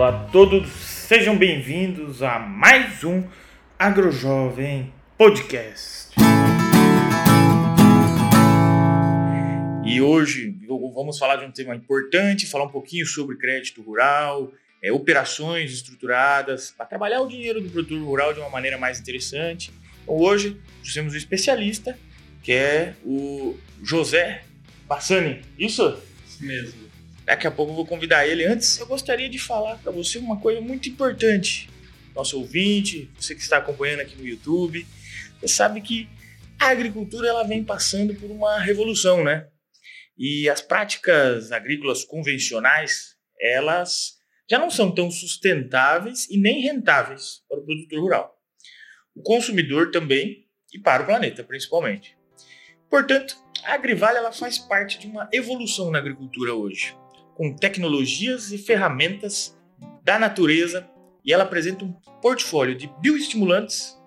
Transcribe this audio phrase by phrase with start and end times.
[0.00, 3.22] Olá a todos, sejam bem-vindos a mais um
[3.78, 6.14] AgroJovem Podcast.
[9.84, 10.56] E hoje
[10.94, 14.50] vamos falar de um tema importante, falar um pouquinho sobre crédito rural,
[14.82, 19.70] é, operações estruturadas para trabalhar o dinheiro do produtor rural de uma maneira mais interessante.
[20.02, 21.98] Então, hoje trouxemos um especialista
[22.42, 24.44] que é o José
[24.88, 25.42] Bassani.
[25.58, 25.94] Isso?
[26.26, 26.89] Isso mesmo.
[27.30, 28.44] Daqui a pouco eu vou convidar ele.
[28.44, 31.70] Antes, eu gostaria de falar para você uma coisa muito importante.
[32.12, 34.84] Nosso ouvinte, você que está acompanhando aqui no YouTube,
[35.40, 36.08] você sabe que
[36.58, 39.46] a agricultura ela vem passando por uma revolução, né?
[40.18, 44.14] E as práticas agrícolas convencionais, elas
[44.50, 48.40] já não são tão sustentáveis e nem rentáveis para o produtor rural.
[49.14, 52.18] O consumidor também e para o planeta, principalmente.
[52.90, 56.98] Portanto, a Agrivale ela faz parte de uma evolução na agricultura hoje
[57.40, 59.58] com tecnologias e ferramentas
[60.04, 60.86] da natureza
[61.24, 63.98] e ela apresenta um portfólio de bioestimulantes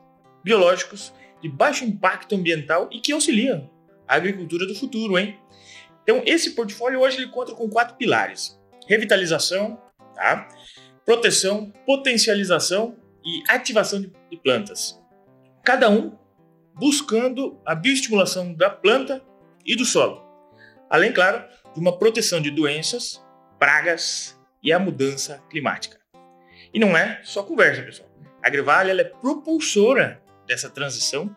[0.44, 3.68] biológicos de baixo impacto ambiental e que auxiliam
[4.08, 5.36] a agricultura do futuro, hein?
[6.04, 8.56] Então, esse portfólio hoje ele conta com quatro pilares:
[8.88, 9.82] revitalização,
[10.14, 10.48] tá?
[11.04, 12.96] proteção, potencialização
[13.26, 15.02] e ativação de plantas.
[15.64, 16.16] Cada um
[16.76, 19.24] buscando a bioestimulação da planta
[19.66, 20.22] e do solo.
[20.88, 23.23] Além, claro, de uma proteção de doenças
[23.64, 25.98] pragas e a mudança climática.
[26.74, 28.10] E não é só conversa, pessoal.
[28.44, 31.34] A Grevale é propulsora dessa transição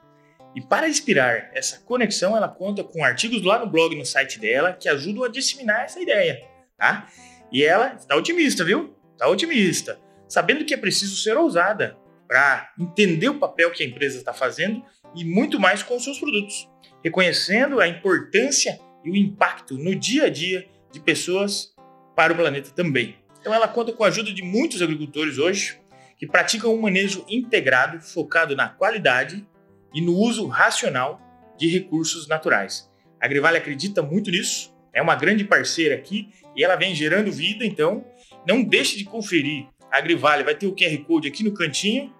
[0.53, 4.73] e para inspirar essa conexão, ela conta com artigos lá no blog, no site dela,
[4.73, 6.43] que ajudam a disseminar essa ideia,
[6.77, 7.07] tá?
[7.53, 8.93] E ela está otimista, viu?
[9.13, 9.97] Está otimista,
[10.29, 14.85] sabendo que é preciso ser ousada para entender o papel que a empresa está fazendo
[15.15, 16.69] e muito mais com os seus produtos,
[17.05, 21.76] reconhecendo a importância e o impacto no dia a dia de pessoas
[22.17, 23.15] para o planeta também.
[23.39, 25.79] Então ela conta com a ajuda de muitos agricultores hoje
[26.19, 29.47] que praticam um manejo integrado focado na qualidade
[29.95, 31.21] e no uso racional
[31.59, 32.91] de recursos naturais.
[33.21, 37.65] A Agrivale acredita muito nisso, é uma grande parceira aqui e ela vem gerando vida,
[37.65, 38.05] então
[38.47, 39.67] não deixe de conferir.
[39.93, 42.13] A Agrivale vai ter o QR Code aqui no cantinho.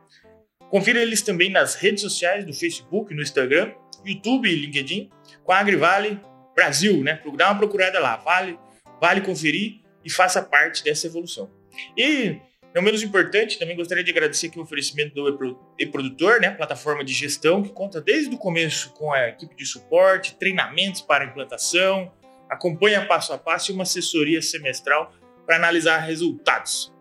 [0.71, 3.73] Confira eles também nas redes sociais do Facebook, no Instagram,
[4.05, 5.11] YouTube e LinkedIn,
[5.43, 6.21] com a Agrivale
[6.55, 7.21] Brasil, né?
[7.37, 8.59] Dá uma procurada lá, vale,
[9.01, 11.51] vale conferir e faça parte dessa evolução.
[11.99, 12.41] E,
[12.73, 17.13] não menos importante, também gostaria de agradecer aqui o oferecimento do e-produtor, né, plataforma de
[17.13, 22.13] gestão que conta desde o começo com a equipe de suporte, treinamentos para implantação,
[22.49, 25.13] acompanha passo a passo e uma assessoria semestral
[25.45, 26.95] para analisar resultados.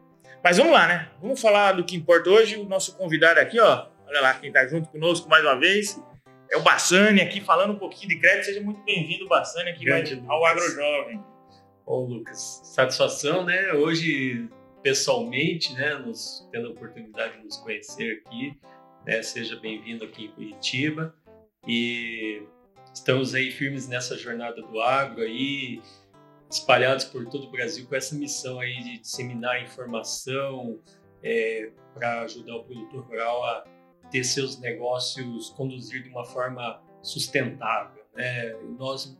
[0.43, 1.09] Mas vamos lá, né?
[1.21, 2.55] Vamos falar do que importa hoje.
[2.55, 5.99] O nosso convidado aqui, ó, olha lá quem está junto conosco mais uma vez,
[6.51, 8.45] é o Bassani aqui falando um pouquinho de crédito.
[8.45, 9.85] Seja muito bem-vindo, Bassani, aqui
[10.27, 11.34] ao AgroJovem.
[11.85, 13.71] Ô, Lucas, satisfação, né?
[13.73, 14.49] Hoje,
[14.81, 18.57] pessoalmente, né, nos, tendo a oportunidade de nos conhecer aqui,
[19.05, 19.21] né?
[19.21, 21.13] Seja bem-vindo aqui em Curitiba.
[21.67, 22.41] E
[22.91, 25.79] estamos aí firmes nessa jornada do agro aí,
[26.49, 30.79] espalhados por todo o Brasil com essa missão aí de disseminar informação
[31.21, 33.63] é, para ajudar o produtor rural a
[34.09, 38.03] ter seus negócios conduzir de uma forma sustentável.
[38.15, 38.55] Né?
[38.75, 39.15] Nós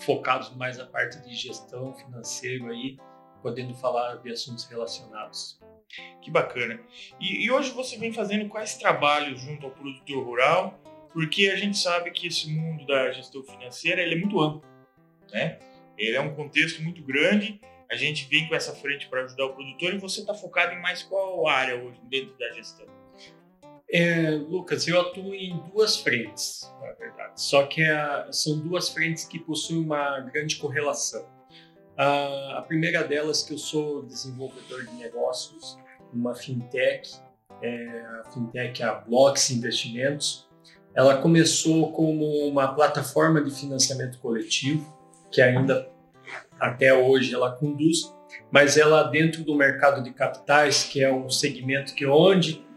[0.00, 2.96] focados mais na parte de gestão financeira aí,
[3.42, 5.60] podendo falar de assuntos relacionados.
[6.22, 6.80] Que bacana.
[7.18, 10.78] E, e, hoje você vem fazendo quais trabalhos junto ao produtor rural?
[11.12, 14.62] Porque a gente sabe que esse mundo da gestão financeira ele é muito amplo,
[15.32, 15.58] né?
[15.96, 17.60] Ele é um contexto muito grande.
[17.90, 20.80] A gente vem com essa frente para ajudar o produtor e você está focado em
[20.80, 22.97] mais qual área hoje dentro da gestão?
[23.90, 27.32] É, Lucas, eu atuo em duas frentes, na verdade.
[27.36, 31.26] Só que a, são duas frentes que possuem uma grande correlação.
[31.96, 35.78] A, a, primeira delas que eu sou desenvolvedor de negócios
[36.12, 37.16] numa fintech,
[37.62, 40.46] é, a fintech a Blocks Investimentos.
[40.94, 44.96] Ela começou como uma plataforma de financiamento coletivo,
[45.30, 45.90] que ainda
[46.60, 48.14] até hoje ela conduz,
[48.50, 52.67] mas ela dentro do mercado de capitais, que é um segmento que onde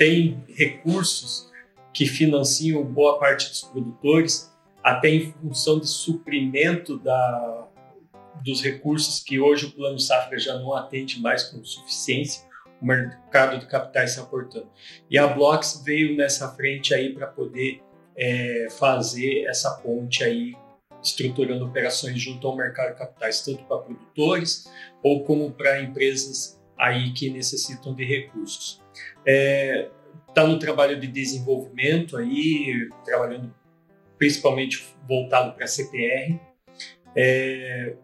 [0.00, 1.50] tem recursos
[1.92, 4.50] que financiam boa parte dos produtores,
[4.82, 7.68] até em função de suprimento da,
[8.42, 12.48] dos recursos que hoje o Plano Safra já não atende mais com suficiência,
[12.80, 14.70] o mercado de capitais está aportando.
[15.10, 17.82] E a Blocks veio nessa frente aí para poder
[18.16, 20.56] é, fazer essa ponte aí,
[21.02, 24.66] estruturando operações junto ao mercado de capitais, tanto para produtores
[25.02, 28.79] ou como para empresas aí que necessitam de recursos.
[29.26, 29.88] É,
[30.34, 33.54] tá no trabalho de desenvolvimento aí, trabalhando
[34.18, 36.38] principalmente voltado para CPR,
[37.16, 37.94] é,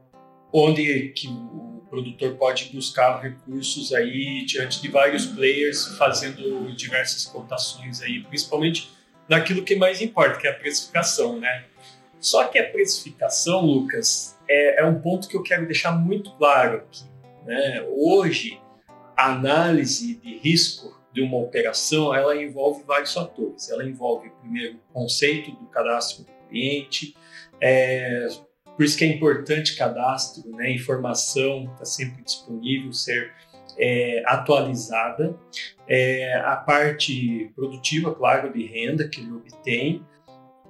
[0.52, 8.02] onde que o produtor pode buscar recursos aí diante de vários players fazendo diversas cotações
[8.02, 8.90] aí, principalmente
[9.28, 11.64] naquilo que mais importa, que é a precificação, né?
[12.18, 16.78] Só que a precificação, Lucas, é, é um ponto que eu quero deixar muito claro
[16.78, 17.04] aqui.
[17.44, 17.86] Né?
[17.90, 18.60] Hoje,
[19.16, 23.70] a análise de risco de uma operação, ela envolve vários fatores.
[23.70, 27.16] Ela envolve, primeiro, o conceito do cadastro do cliente,
[27.58, 28.28] é,
[28.76, 30.70] por isso que é importante cadastro, né?
[30.70, 33.32] informação está sempre disponível, ser
[33.78, 35.34] é, atualizada.
[35.88, 40.04] É, a parte produtiva, claro, de renda que ele obtém,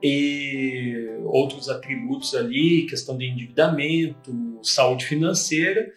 [0.01, 5.93] e outros atributos ali, questão de endividamento, saúde financeira,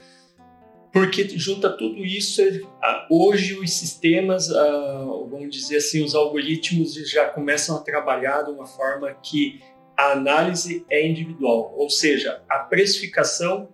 [0.91, 2.41] porque junta tudo isso,
[3.09, 4.47] hoje os sistemas,
[5.29, 9.61] vamos dizer assim, os algoritmos já começam a trabalhar de uma forma que
[9.97, 13.69] a análise é individual, ou seja, a precificação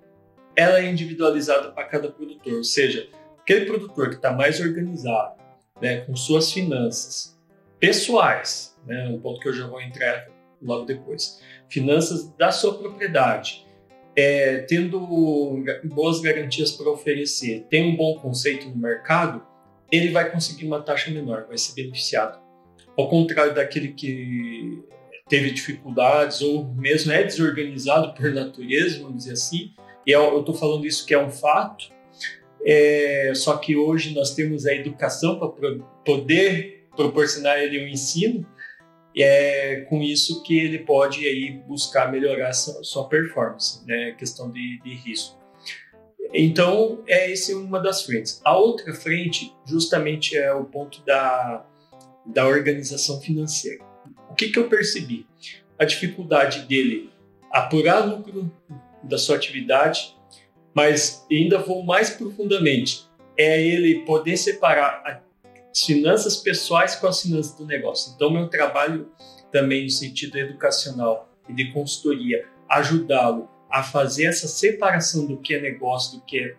[0.56, 3.08] ela é individualizada para cada produtor, ou seja,
[3.40, 5.36] aquele produtor que está mais organizado,
[5.82, 7.38] né, com suas finanças
[7.80, 10.28] pessoais, né, um ponto que eu já vou entrar
[10.62, 13.65] logo depois, finanças da sua propriedade,
[14.16, 19.46] é, tendo boas garantias para oferecer, tem um bom conceito no mercado,
[19.92, 22.40] ele vai conseguir uma taxa menor, vai ser beneficiado.
[22.98, 24.84] Ao contrário daquele que
[25.28, 29.72] teve dificuldades ou mesmo é desorganizado por natureza, vamos dizer assim.
[30.06, 31.94] E é eu estou falando isso que é um fato.
[32.66, 38.46] É, só que hoje nós temos a educação para poder proporcionar ele um ensino.
[39.16, 44.12] E é com isso que ele pode aí buscar melhorar sua, sua performance, né?
[44.18, 45.40] Questão de, de risco.
[46.34, 48.42] Então, é esse uma das frentes.
[48.44, 51.66] A outra frente, justamente, é o ponto da,
[52.26, 53.82] da organização financeira.
[54.30, 55.26] O que, que eu percebi?
[55.80, 57.10] A dificuldade dele
[57.50, 58.52] apurar lucro
[59.02, 60.14] da sua atividade,
[60.74, 63.06] mas ainda vou mais profundamente,
[63.38, 65.24] é ele poder separar
[65.76, 68.14] as finanças pessoais com as finanças do negócio.
[68.16, 69.12] Então, meu trabalho
[69.52, 75.62] também no sentido educacional e de consultoria, ajudá-lo a fazer essa separação do que é
[75.62, 76.56] negócio, do que é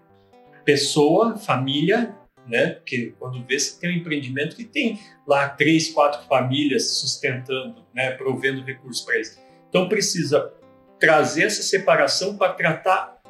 [0.65, 2.15] pessoa, família
[2.47, 2.69] né?
[2.69, 8.13] Porque quando vê você tem um empreendimento que tem lá três, quatro famílias sustentando, né?
[8.13, 9.41] Provendo recursos para eles.
[9.69, 10.53] Então precisa
[10.99, 13.21] trazer essa separação para tratar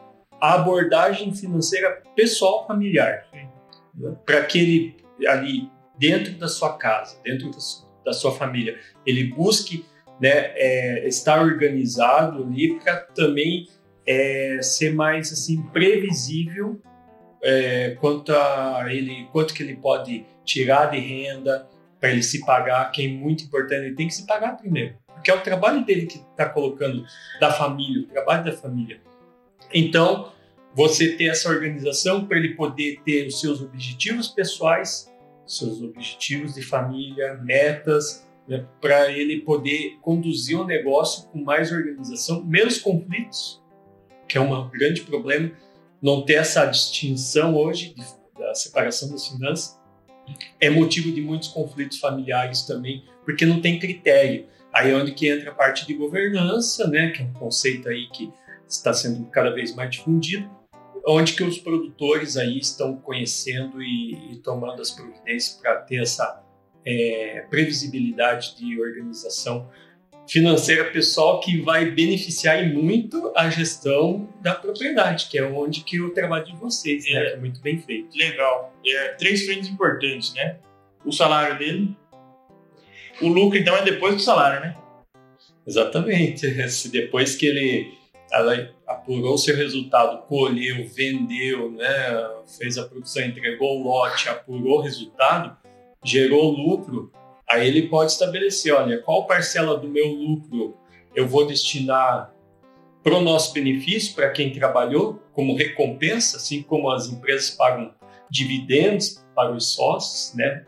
[0.41, 3.49] a abordagem financeira pessoal familiar, né?
[4.25, 4.97] para que ele
[5.27, 7.51] ali dentro da sua casa, dentro
[8.05, 9.85] da sua família, ele busque
[10.21, 13.69] né, é, estar organizado ali para também
[14.07, 16.81] é, ser mais assim previsível
[17.43, 21.69] é, quanto a ele, quanto que ele pode tirar de renda
[22.01, 25.31] para ele se pagar, que é muito importante, ele tem que se pagar primeiro, porque
[25.31, 27.05] é o trabalho dele que está colocando
[27.41, 29.01] da família, o trabalho da família.
[29.73, 30.33] Então,
[30.75, 35.11] você ter essa organização para ele poder ter os seus objetivos pessoais,
[35.47, 41.73] seus objetivos de família, metas, né, para ele poder conduzir o um negócio com mais
[41.73, 43.63] organização, menos conflitos,
[44.29, 45.51] que é um grande problema
[46.03, 47.95] não ter essa distinção hoje
[48.39, 49.79] da separação das finanças
[50.61, 54.47] é motivo de muitos conflitos familiares também, porque não tem critério.
[54.73, 58.09] Aí é onde que entra a parte de governança, né, que é um conceito aí
[58.09, 58.33] que
[58.69, 60.51] está sendo cada vez mais difundido,
[61.07, 66.43] onde que os produtores aí estão conhecendo e, e tomando as providências para ter essa
[66.85, 69.71] é, previsibilidade de organização
[70.29, 76.11] financeira pessoal que vai beneficiar muito a gestão da propriedade, que é onde que o
[76.11, 78.17] trabalho de vocês, né, é, né, é muito bem feito.
[78.17, 78.75] Legal.
[78.85, 80.57] É, três frentes importantes, né?
[81.05, 81.97] O salário dele,
[83.23, 84.77] o lucro então é depois do salário, né?
[85.65, 86.47] Exatamente.
[86.69, 87.95] Se depois que ele
[88.87, 95.57] apurou seu resultado, colheu, vendeu, né, fez a produção, entregou o lote, apurou o resultado,
[96.05, 97.11] gerou lucro,
[97.49, 100.77] Aí ele pode estabelecer, olha, qual parcela do meu lucro
[101.15, 102.35] eu vou destinar
[103.03, 107.95] para o nosso benefício, para quem trabalhou, como recompensa, assim como as empresas pagam
[108.29, 110.67] dividendos para os sócios, né?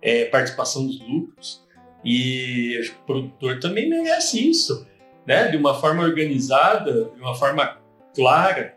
[0.00, 1.66] É, participação dos lucros.
[2.04, 4.86] E o produtor também merece isso,
[5.30, 5.46] né?
[5.46, 7.78] De uma forma organizada, de uma forma
[8.12, 8.74] clara.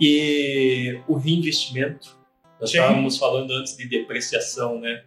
[0.00, 2.18] E o reinvestimento.
[2.60, 2.78] Nós Sim.
[2.78, 5.04] estávamos falando antes de depreciação, né?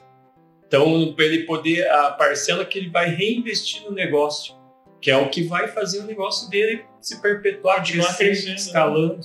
[0.65, 4.55] Então, para ele poder, a parcela que ele vai reinvestir no negócio,
[5.01, 8.55] que é o que vai fazer o negócio dele se perpetuar, crescer, crescendo, né?
[8.55, 9.19] escalando.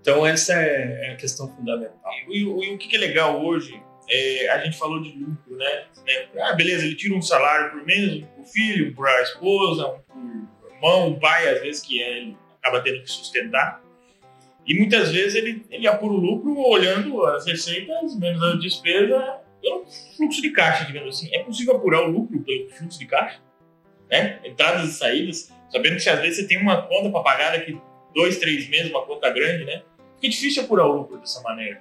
[0.00, 2.12] Então, essa é, é a questão fundamental.
[2.28, 5.84] E, e, e, o que é legal hoje, é, a gente falou de lucro, né?
[6.06, 9.84] É, ah, beleza, ele tira um salário por mês, para o filho, para a esposa,
[10.06, 13.82] para o irmão, o pai, às vezes, que é, ele acaba tendo que sustentar.
[14.66, 19.84] E muitas vezes ele, ele apura o lucro olhando as receitas menos a despesa pelo
[20.16, 21.34] fluxo de caixa, digamos assim.
[21.34, 23.40] É possível apurar o lucro pelo fluxo de caixa?
[24.10, 24.40] Né?
[24.44, 27.80] Entradas e saídas, sabendo que às vezes você tem uma conta para pagar daqui
[28.14, 29.82] dois, três meses, uma conta grande, né?
[30.16, 31.80] Fica difícil apurar o lucro dessa maneira.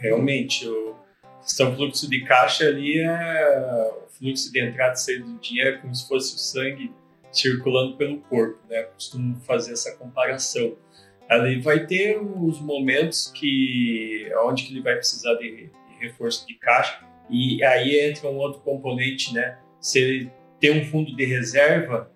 [0.00, 0.96] Realmente, o
[1.42, 5.78] questão fluxo de caixa ali é o fluxo de entrada e saída do dinheiro, é
[5.78, 6.92] como se fosse o sangue
[7.32, 8.82] circulando pelo corpo, né?
[8.82, 10.76] Costumo fazer essa comparação.
[11.28, 15.70] Ali vai ter os momentos que onde que ele vai precisar de, de
[16.00, 19.58] reforço de caixa e aí entra um outro componente, né?
[19.80, 22.10] Se ele tem um fundo de reserva,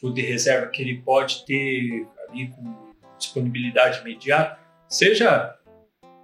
[0.00, 4.58] fundo de reserva que ele pode ter ali com disponibilidade imediata,
[4.88, 5.56] seja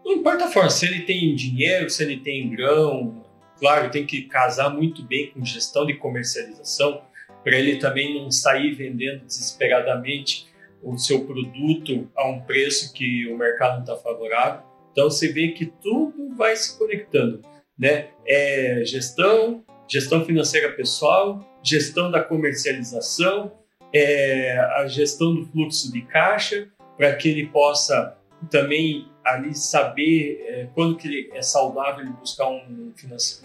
[0.07, 3.25] não importa a forma, se ele tem dinheiro, se ele tem grão,
[3.59, 7.03] claro, tem que casar muito bem com gestão de comercialização,
[7.47, 10.49] para ele também não sair vendendo desesperadamente
[10.83, 14.62] o seu produto a um preço que o mercado não está favorável.
[14.91, 17.43] Então você vê que tudo vai se conectando,
[17.79, 18.09] né?
[18.26, 23.53] É gestão, gestão financeira pessoal, gestão da comercialização,
[23.95, 28.19] é a gestão do fluxo de caixa, para que ele possa
[28.50, 32.92] também ali saber é, quando que ele é saudável ele buscar um,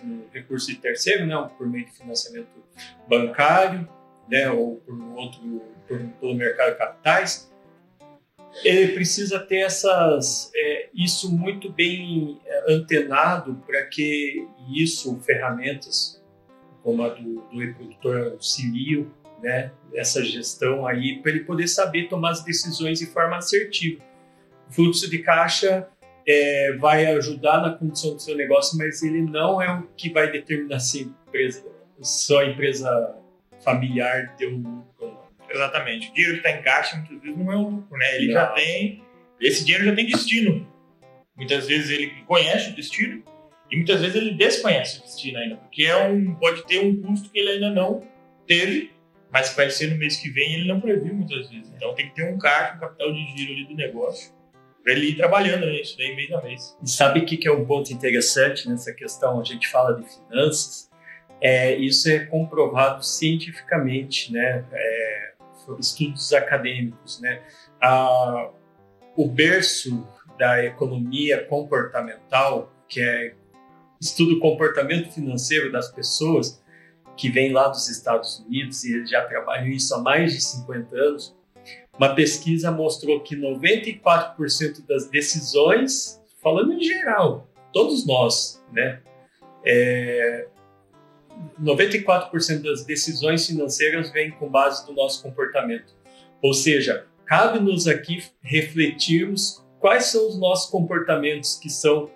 [0.04, 2.50] um, recurso de terceiro, né, por meio de financiamento
[3.08, 3.90] bancário,
[4.30, 7.52] né, ou por outro por, pelo mercado de capitais.
[8.64, 16.22] Ele precisa ter essas é, isso muito bem é, antenado para que isso ferramentas
[16.84, 19.12] como a do, do reprodutor auxilio,
[19.42, 24.11] né, essa gestão aí para ele poder saber tomar as decisões de forma assertiva
[24.72, 25.88] fluxo de caixa
[26.28, 30.32] é, vai ajudar na condição do seu negócio, mas ele não é o que vai
[30.32, 31.66] determinar se a empresa,
[32.00, 33.16] só a empresa
[33.64, 35.20] familiar deu lucro.
[35.50, 36.10] Exatamente.
[36.10, 38.16] O dinheiro que está em caixa muitas vezes não é o lucro, né?
[38.16, 38.34] Ele não.
[38.34, 39.04] já tem.
[39.40, 40.68] Esse dinheiro já tem destino.
[41.36, 43.24] Muitas vezes ele conhece o destino
[43.70, 47.30] e muitas vezes ele desconhece o destino ainda, porque é um, pode ter um custo
[47.30, 48.06] que ele ainda não
[48.46, 48.92] teve,
[49.32, 51.72] mas que vai ser no mês que vem ele não previu muitas vezes.
[51.76, 54.32] Então tem que ter um caixa, um capital de giro ali do negócio
[54.84, 56.78] para ele ir trabalhando nisso daí mês a mês.
[56.84, 59.40] E sabe o que, que é um ponto interessante nessa questão?
[59.40, 60.90] A gente fala de finanças,
[61.40, 64.66] é, isso é comprovado cientificamente, né?
[64.72, 65.32] É,
[65.80, 67.42] estudos acadêmicos, né?
[69.16, 70.08] O berço
[70.38, 73.34] da economia comportamental, que é
[74.00, 76.62] estudo comportamento financeiro das pessoas,
[77.16, 80.96] que vem lá dos Estados Unidos e eles já trabalham isso há mais de 50
[80.96, 81.36] anos,
[82.02, 89.00] uma pesquisa mostrou que 94% das decisões, falando em geral, todos nós, né?
[89.64, 90.48] É,
[91.62, 95.94] 94% das decisões financeiras vêm com base no nosso comportamento.
[96.42, 102.10] Ou seja, cabe-nos aqui refletirmos quais são os nossos comportamentos que são,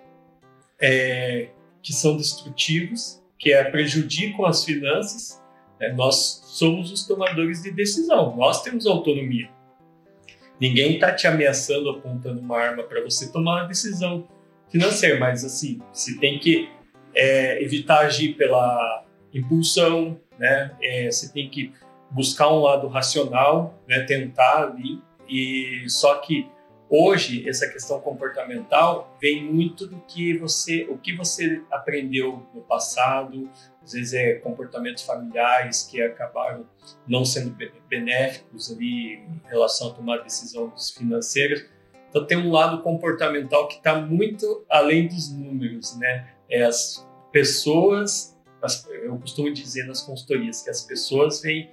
[0.80, 1.50] é,
[1.80, 5.40] que são destrutivos, que é, prejudicam as finanças.
[5.78, 5.92] Né?
[5.92, 9.54] Nós somos os tomadores de decisão, nós temos autonomia.
[10.60, 14.26] Ninguém está te ameaçando, apontando uma arma para você tomar uma decisão
[14.68, 16.68] financeira, mas assim, você tem que
[17.14, 20.74] é, evitar agir pela impulsão, né?
[20.82, 21.72] É, você tem que
[22.10, 24.00] buscar um lado racional, né?
[24.00, 26.48] Tentar ali e só que
[26.88, 33.50] Hoje, essa questão comportamental vem muito do que você, o que você aprendeu no passado,
[33.86, 36.66] às vezes é comportamentos familiares que acabaram
[37.06, 37.56] não sendo
[37.88, 41.64] benéficos ali em relação a tomar decisões financeiras.
[42.08, 46.32] Então tem um lado comportamental que está muito além dos números, né?
[46.50, 51.70] É as pessoas, as, eu costumo dizer nas consultorias que as pessoas vêm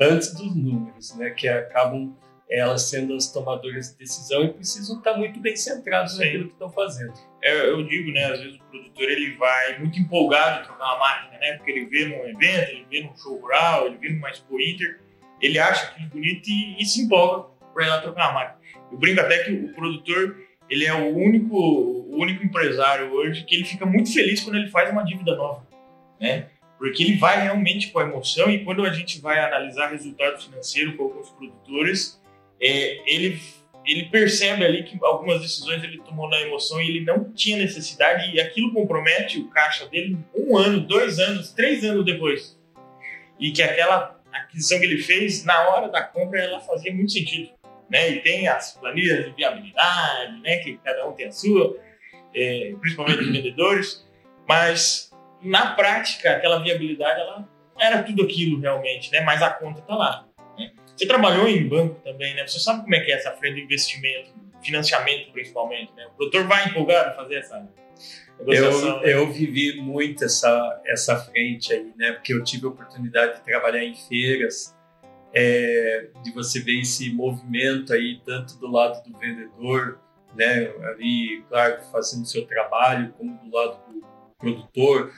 [0.00, 1.30] antes dos números, né?
[1.30, 2.16] Que acabam
[2.50, 6.70] elas sendo as tomadoras de decisão e precisam estar muito bem centrados naquilo que estão
[6.70, 7.14] fazendo.
[7.42, 10.98] É, eu digo, né, às vezes o produtor ele vai muito empolgado em trocar uma
[10.98, 14.30] máquina, né, porque ele vê num evento, ele vê num show rural, ele vê numa
[14.30, 15.00] Expo Inter,
[15.40, 18.60] ele acha aquilo bonito e, e se empolga para ir lá trocar uma máquina.
[18.92, 20.36] Eu brinco até que o produtor
[20.70, 24.70] ele é o único, o único empresário hoje que ele fica muito feliz quando ele
[24.70, 25.66] faz uma dívida nova,
[26.20, 26.46] né?
[26.78, 30.96] Porque ele vai realmente com a emoção e quando a gente vai analisar resultado financeiro
[30.96, 32.20] com alguns produtores,
[32.60, 33.38] é, ele,
[33.84, 38.34] ele percebe ali que algumas decisões ele tomou na emoção e ele não tinha necessidade
[38.34, 42.58] e aquilo compromete o caixa dele um ano, dois anos, três anos depois.
[43.40, 47.50] E que aquela aquisição que ele fez na hora da compra ela fazia muito sentido.
[47.90, 48.10] Né?
[48.10, 50.58] E tem as planilhas de viabilidade, né?
[50.58, 51.76] que cada um tem a sua,
[52.34, 54.08] é, principalmente os vendedores,
[54.48, 55.10] mas
[55.42, 57.48] na prática aquela viabilidade ela
[57.78, 59.20] era tudo aquilo realmente, né?
[59.22, 60.26] mas a conta está lá.
[60.96, 62.46] Você trabalhou em banco também, né?
[62.46, 66.06] Você sabe como é que é essa frente de investimento financiamento principalmente, né?
[66.06, 67.68] O produtor vai empolgado a fazer essa
[68.46, 69.12] eu, né?
[69.12, 72.12] eu vivi muito essa, essa frente aí, né?
[72.12, 74.76] Porque eu tive a oportunidade de trabalhar em feiras,
[75.32, 80.00] é, de você ver esse movimento aí, tanto do lado do vendedor,
[80.34, 80.72] né?
[80.88, 84.02] Ali, claro, fazendo seu trabalho, como do lado do
[84.38, 85.12] produtor,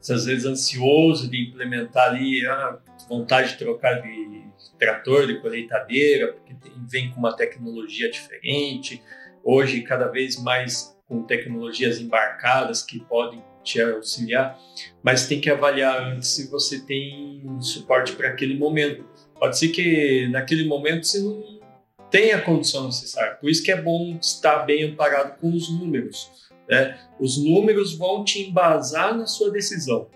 [0.00, 2.78] às vezes ansioso de implementar ali, a
[3.08, 4.43] vontade de trocar de
[4.78, 6.54] trator, de colheitadeira, porque
[6.88, 9.02] vem com uma tecnologia diferente.
[9.42, 14.58] Hoje, cada vez mais com tecnologias embarcadas que podem te auxiliar,
[15.02, 19.04] mas tem que avaliar antes se você tem suporte para aquele momento.
[19.38, 21.60] Pode ser que naquele momento você não
[22.10, 23.34] tenha a condição necessária.
[23.36, 26.30] Por isso que é bom estar bem amparado com os números.
[26.68, 26.98] Né?
[27.18, 30.08] Os números vão te embasar na sua decisão.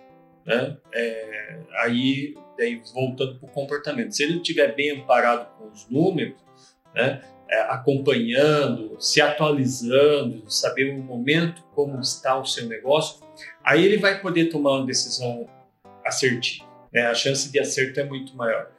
[0.49, 0.79] Né?
[0.95, 4.13] É, aí, daí, voltando para o comportamento.
[4.13, 6.39] Se ele estiver bem amparado com os números,
[6.95, 7.21] né?
[7.51, 13.23] é, acompanhando, se atualizando, saber o momento como está o seu negócio,
[13.63, 15.47] aí ele vai poder tomar uma decisão
[16.03, 16.67] assertiva.
[16.91, 17.03] Né?
[17.03, 18.71] A chance de acerto é muito maior.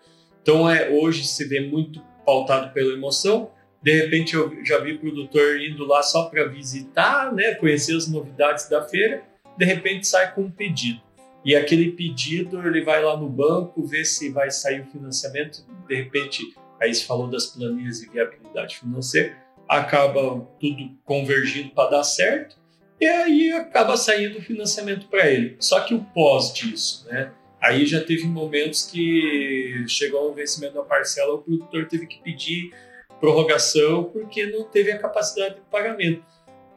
[0.42, 3.52] Então, é, hoje se vê muito pautado pela emoção.
[3.84, 8.68] De repente, eu já vi produtor indo lá só para visitar, né, conhecer as novidades
[8.68, 9.22] da feira.
[9.56, 11.00] De repente, sai com um pedido.
[11.44, 15.66] E aquele pedido, ele vai lá no banco, ver se vai sair o financiamento.
[15.88, 16.44] De repente,
[16.82, 19.36] aí se falou das planilhas de viabilidade financeira,
[19.68, 22.58] acaba tudo convergindo para dar certo,
[23.00, 25.56] e aí acaba saindo o financiamento para ele.
[25.60, 27.32] Só que o pós disso, né?
[27.62, 32.72] Aí já teve momentos que chegou ao vencimento da parcela, o produtor teve que pedir
[33.20, 36.24] prorrogação porque não teve a capacidade de pagamento.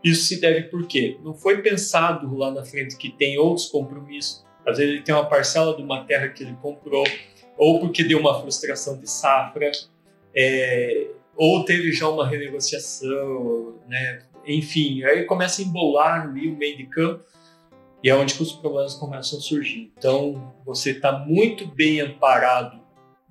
[0.02, 1.16] Isso se deve por quê?
[1.22, 4.44] Não foi pensado lá na frente que tem outros compromissos.
[4.66, 7.04] Às vezes ele tem uma parcela de uma terra que ele comprou,
[7.56, 9.70] ou porque deu uma frustração de safra,
[10.34, 14.22] é, ou teve já uma renegociação, né?
[14.46, 17.24] enfim, aí começa a embolar ali o meio de campo
[18.02, 19.92] e é onde os problemas começam a surgir.
[19.96, 22.80] Então, você está muito bem amparado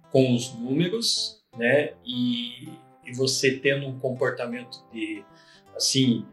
[0.10, 1.94] com os números, né?
[2.06, 2.70] E,
[3.06, 5.26] e, você tendo um comportamento de,
[5.76, 6.26] assim,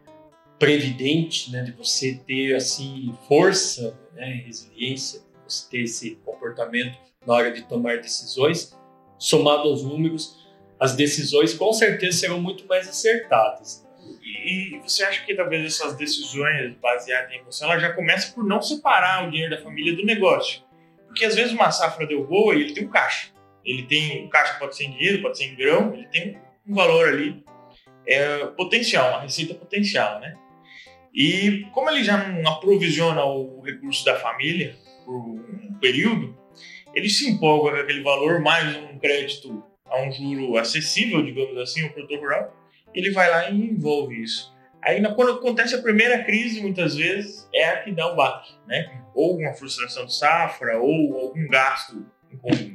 [0.57, 1.64] previdente, né?
[1.64, 4.42] De você ter, assim, força, né?
[4.44, 8.76] Resiliência, você ter esse comportamento na hora de tomar decisões,
[9.18, 10.46] somado aos números,
[10.78, 13.87] as decisões com certeza serão muito mais acertadas.
[14.22, 18.61] E, você acha que talvez essas decisões baseadas em emoção, ela já começa por não
[18.62, 20.62] separar o dinheiro da família do negócio?
[21.07, 23.33] Porque às vezes uma safra deu boa e ele tem um caixa.
[23.64, 26.74] Ele tem um caixa pode ser em dinheiro, pode ser em grão, ele tem um
[26.74, 27.42] valor ali
[28.07, 30.37] é, potencial, uma receita potencial, né?
[31.14, 36.37] E como ele já não aprovisiona o recurso da família por um período,
[36.94, 41.85] ele se empolga com aquele valor mais um crédito a um juro acessível, digamos assim,
[41.85, 42.57] o produtor rural,
[42.94, 44.57] ele vai lá e envolve isso.
[44.83, 49.03] Aí, quando acontece a primeira crise, muitas vezes, é a que dá o baque, né?
[49.14, 52.07] Ou uma frustração de safra, ou algum gasto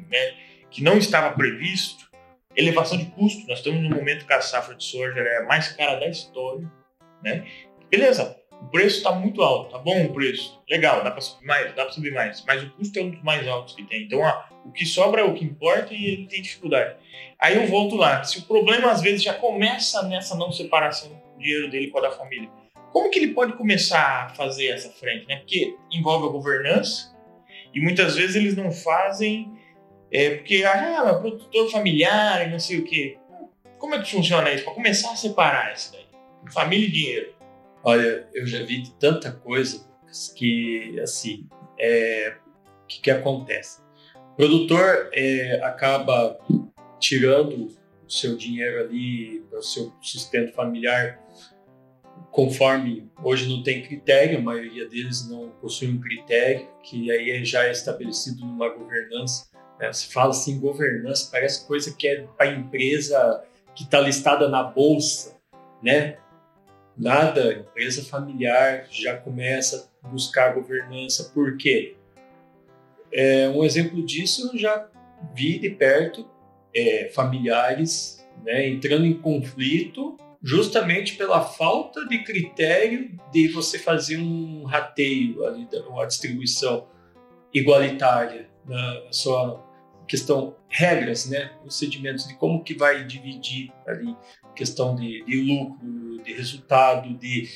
[0.10, 0.34] né,
[0.70, 2.10] que não estava previsto,
[2.56, 3.48] elevação de custo.
[3.48, 6.70] Nós estamos no momento que a safra de soja é a mais cara da história,
[7.24, 7.46] né?
[7.94, 11.76] Beleza, o preço está muito alto, tá bom o preço, legal, dá para subir mais,
[11.76, 14.06] dá para subir mais, mas o custo é um dos mais altos que tem.
[14.06, 14.20] Então,
[14.66, 16.96] o que sobra é o que importa e ele tem dificuldade.
[17.38, 21.40] Aí eu volto lá, se o problema às vezes já começa nessa não separação do
[21.40, 22.50] dinheiro dele com a da família,
[22.92, 25.36] como que ele pode começar a fazer essa frente, né?
[25.36, 27.16] Porque envolve a governança
[27.76, 29.52] e muitas vezes eles não fazem
[30.12, 33.20] é, porque ah, é produtor familiar e não sei o quê.
[33.78, 34.64] Como é que funciona isso?
[34.64, 36.08] Para começar a separar isso daí,
[36.52, 37.33] família e dinheiro.
[37.84, 39.86] Olha, eu já vi tanta coisa
[40.36, 42.38] que, assim, é,
[42.88, 43.82] que, que acontece?
[44.34, 46.40] O produtor é, acaba
[47.00, 47.68] tirando
[48.06, 51.20] o seu dinheiro ali o seu sustento familiar
[52.32, 57.66] conforme hoje não tem critério, a maioria deles não possui um critério, que aí já
[57.66, 59.48] é estabelecido numa governança.
[59.80, 59.94] Né?
[59.94, 63.44] Se fala assim, governança, parece coisa que é para empresa
[63.76, 65.38] que está listada na bolsa,
[65.82, 66.18] né?
[66.98, 71.32] Nada, empresa familiar já começa a buscar governança.
[71.34, 71.96] Por quê?
[73.12, 74.88] É, um exemplo disso eu já
[75.34, 76.28] vi de perto
[76.76, 84.64] é, familiares né, entrando em conflito justamente pela falta de critério de você fazer um
[84.66, 86.88] rateio, ali, uma distribuição
[87.54, 89.64] igualitária na sua
[90.08, 94.16] questão regras, né, procedimentos de como que vai dividir ali
[94.54, 97.50] questão de, de lucro, de resultado, de,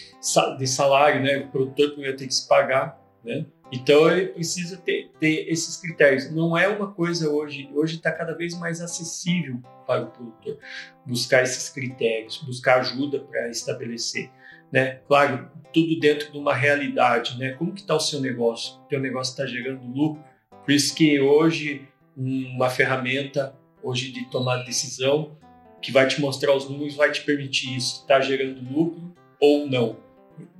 [0.57, 1.37] de salário, né?
[1.37, 3.45] O produtor vai ter que se pagar, né?
[3.71, 6.31] Então ele precisa ter, ter, esses critérios.
[6.31, 10.57] Não é uma coisa hoje, hoje está cada vez mais acessível para o produtor
[11.05, 14.29] buscar esses critérios, buscar ajuda para estabelecer,
[14.71, 15.01] né?
[15.07, 17.51] Claro, tudo dentro de uma realidade, né?
[17.51, 18.79] Como que está o seu negócio?
[18.81, 20.23] O teu negócio está gerando lucro?
[20.63, 25.37] Por isso que hoje uma ferramenta hoje de tomar decisão
[25.81, 29.97] que vai te mostrar os números, vai te permitir isso, está gerando lucro ou não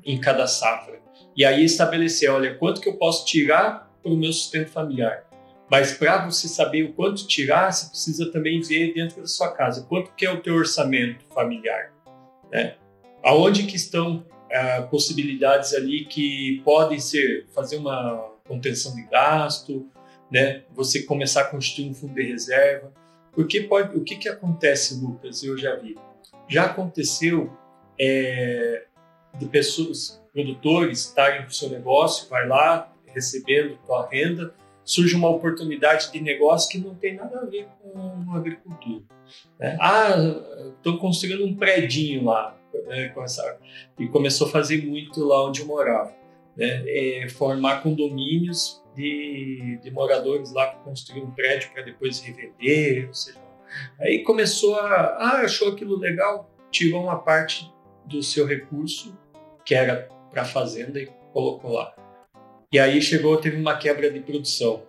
[0.06, 1.02] em cada safra.
[1.36, 5.26] E aí estabelecer, olha, quanto que eu posso tirar para o meu sustento familiar.
[5.70, 9.86] Mas para você saber o quanto tirar, você precisa também ver dentro da sua casa
[9.89, 11.91] quanto que é o teu orçamento familiar,
[12.50, 12.76] né?
[13.22, 19.86] Aonde que estão ah, possibilidades ali que podem ser fazer uma contenção de gasto,
[20.31, 20.63] né?
[20.73, 22.91] Você começar a constituir um fundo de reserva,
[23.31, 25.43] porque pode, o que que acontece, Lucas?
[25.43, 25.95] Eu já vi,
[26.47, 27.51] já aconteceu
[27.99, 28.85] é,
[29.37, 35.29] de pessoas, produtores estarem com o seu negócio, vai lá recebendo tua renda, surge uma
[35.29, 39.03] oportunidade de negócio que não tem nada a ver com agricultura.
[39.59, 39.77] Né?
[39.81, 40.15] Ah,
[40.77, 43.13] estou construindo um predinho lá, né?
[43.99, 46.13] e começou a fazer muito lá onde eu morava,
[46.58, 46.84] né?
[46.88, 53.13] É formar condomínios de, de, moradores lá que construíram um prédio para depois revender, ou
[53.13, 53.39] seja,
[54.00, 57.72] aí começou a, ah, achou aquilo legal, tirou uma parte
[58.06, 59.15] do seu recurso
[59.63, 61.93] que era para a fazenda e colocou lá.
[62.72, 64.84] E aí chegou, teve uma quebra de produção.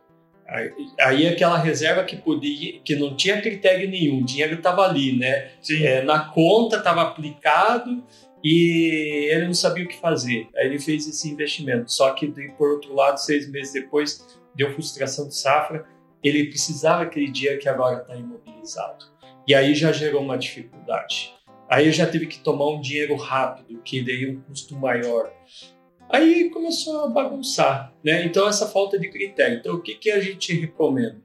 [0.46, 5.18] Aí, aí aquela reserva que podia, que não tinha critério nenhum, o dinheiro estava ali,
[5.18, 5.50] né?
[5.82, 8.02] É, na conta estava aplicado
[8.42, 10.48] e ele não sabia o que fazer.
[10.56, 11.92] Aí ele fez esse investimento.
[11.92, 15.86] Só que por outro lado, seis meses depois, deu frustração de safra.
[16.22, 19.06] Ele precisava aquele dia que agora está imobilizado.
[19.46, 21.34] E aí já gerou uma dificuldade.
[21.68, 25.32] Aí eu já tive que tomar um dinheiro rápido, que daí um custo maior.
[26.08, 28.24] Aí começou a bagunçar, né?
[28.24, 29.58] Então essa falta de critério.
[29.58, 31.20] Então o que, que a gente recomenda?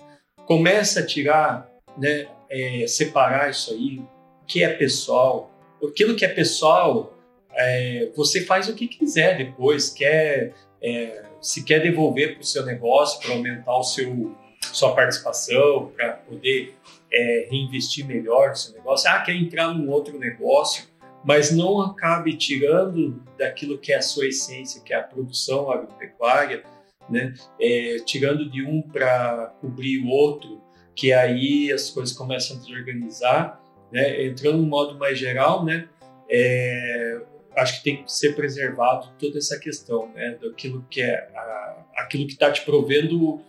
[0.45, 2.28] Começa a tirar, né?
[2.49, 5.49] É, separar isso aí, o que é pessoal.
[5.88, 7.17] Aquilo que é pessoal,
[7.52, 9.89] é, você faz o que quiser depois.
[9.89, 14.36] Quer, é, se quer devolver para o seu negócio para aumentar o seu
[14.72, 16.76] sua participação, para poder
[17.12, 19.10] é, reinvestir melhor no seu negócio.
[19.10, 20.86] Ah, quer entrar num outro negócio,
[21.24, 26.63] mas não acabe tirando daquilo que é a sua essência, que é a produção agropecuária,
[27.10, 27.34] né?
[27.60, 30.62] É, tirando de um para cobrir o outro,
[30.96, 33.62] que aí as coisas começam a desorganizar,
[33.94, 34.26] né?
[34.26, 35.88] Entrando no modo mais geral, né?
[36.30, 37.22] É,
[37.56, 40.38] acho que tem que ser preservado toda essa questão, né?
[40.42, 43.40] Daquilo que é a, aquilo que está te provendo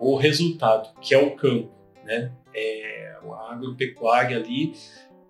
[0.00, 1.70] o resultado, que é o campo,
[2.04, 2.32] né?
[2.52, 4.74] É, a agropecuária ali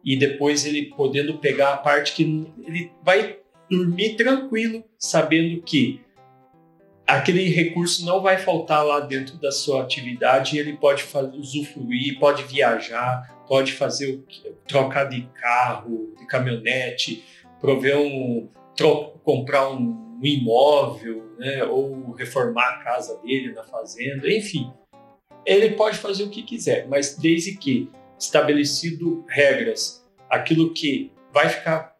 [0.05, 2.23] e depois ele podendo pegar a parte que
[2.67, 3.39] ele vai
[3.69, 6.01] dormir tranquilo, sabendo que
[7.07, 11.05] aquele recurso não vai faltar lá dentro da sua atividade ele pode
[11.39, 14.25] usufruir, pode viajar, pode fazer
[14.67, 17.25] trocar de carro, de caminhonete,
[17.61, 18.49] prover um
[19.23, 24.73] comprar um um imóvel, né, ou reformar a casa dele na fazenda, enfim.
[25.45, 31.95] Ele pode fazer o que quiser, mas desde que estabelecido regras, aquilo que vai ficar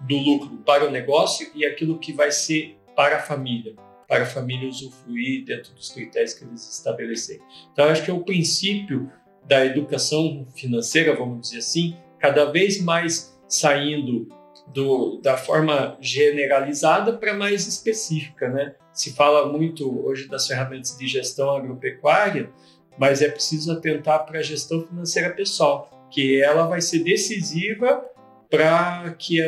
[0.00, 3.74] do lucro para o negócio e aquilo que vai ser para a família,
[4.08, 7.42] para a família usufruir dentro dos critérios que eles estabelecerem.
[7.72, 9.12] Então, acho que é o princípio
[9.44, 14.26] da educação financeira, vamos dizer assim, cada vez mais saindo
[14.72, 18.74] do, da forma generalizada para mais específica, né?
[18.92, 22.50] Se fala muito hoje das ferramentas de gestão agropecuária,
[22.98, 28.04] mas é preciso atentar para a gestão financeira pessoal, que ela vai ser decisiva
[28.50, 29.38] para que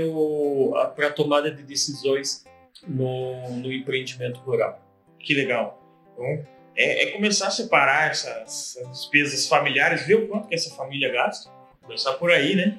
[0.95, 2.45] para a tomada de decisões
[2.87, 4.81] no, no empreendimento rural.
[5.19, 5.83] Que legal.
[6.13, 10.75] Então, é, é começar a separar essas, essas, despesas familiares, ver o quanto que essa
[10.75, 11.51] família gasta,
[11.83, 12.79] começar por aí, né?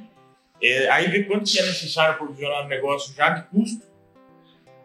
[0.61, 3.85] É, aí ver quanto que é necessário provisionar o negócio já de custo,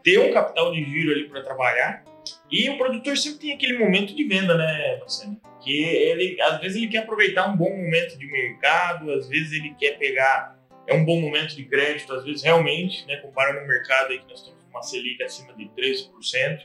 [0.02, 2.04] ter um capital de giro ali para trabalhar.
[2.50, 5.38] E o produtor sempre tem aquele momento de venda, né, Bassani?
[5.62, 9.74] Que ele, às vezes ele quer aproveitar um bom momento de mercado, às vezes ele
[9.74, 14.12] quer pegar é um bom momento de crédito, às vezes realmente, né, comparando o mercado
[14.12, 16.60] aí que nós estamos uma Selic acima de 13%,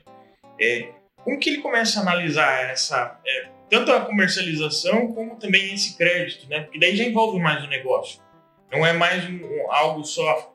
[0.59, 0.89] é,
[1.23, 6.47] como que ele começa a analisar essa, é, tanto a comercialização como também esse crédito,
[6.49, 6.61] né?
[6.61, 8.21] Porque daí já envolve mais o negócio.
[8.71, 10.53] Não é mais um, algo só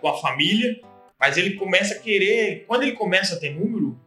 [0.00, 0.80] com a família,
[1.18, 3.98] mas ele começa a querer, quando ele começa a ter número,